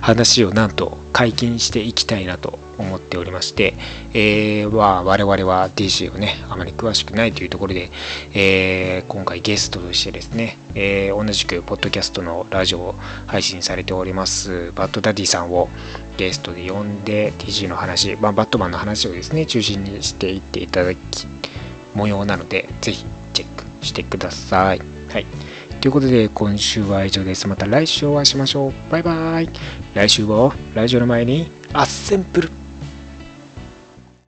[0.00, 3.74] 話をなんと解禁していきたいなと思っておりまして、
[4.12, 7.90] えー、まあ、我々は DC をね、あまり詳しくないというところで、
[8.34, 12.94] えー、今回ゲストとしてですね、えー、同じくポッドキャストのラジオを
[13.26, 15.68] 配信されております、バッドダディさんを
[16.16, 20.98] ゲストで呼んで DC の話、まあ、バットマンの話をですね、中心にしていっていただき、
[21.94, 24.80] 模様なので、ぜひチェックしてください。
[25.08, 25.26] はい。
[25.80, 27.48] ということで、今週は以上です。
[27.48, 28.72] また来週お会いしましょう。
[28.92, 29.48] バイバーイ。
[29.94, 32.59] 来週は、ラジオの前に、アッセンプル。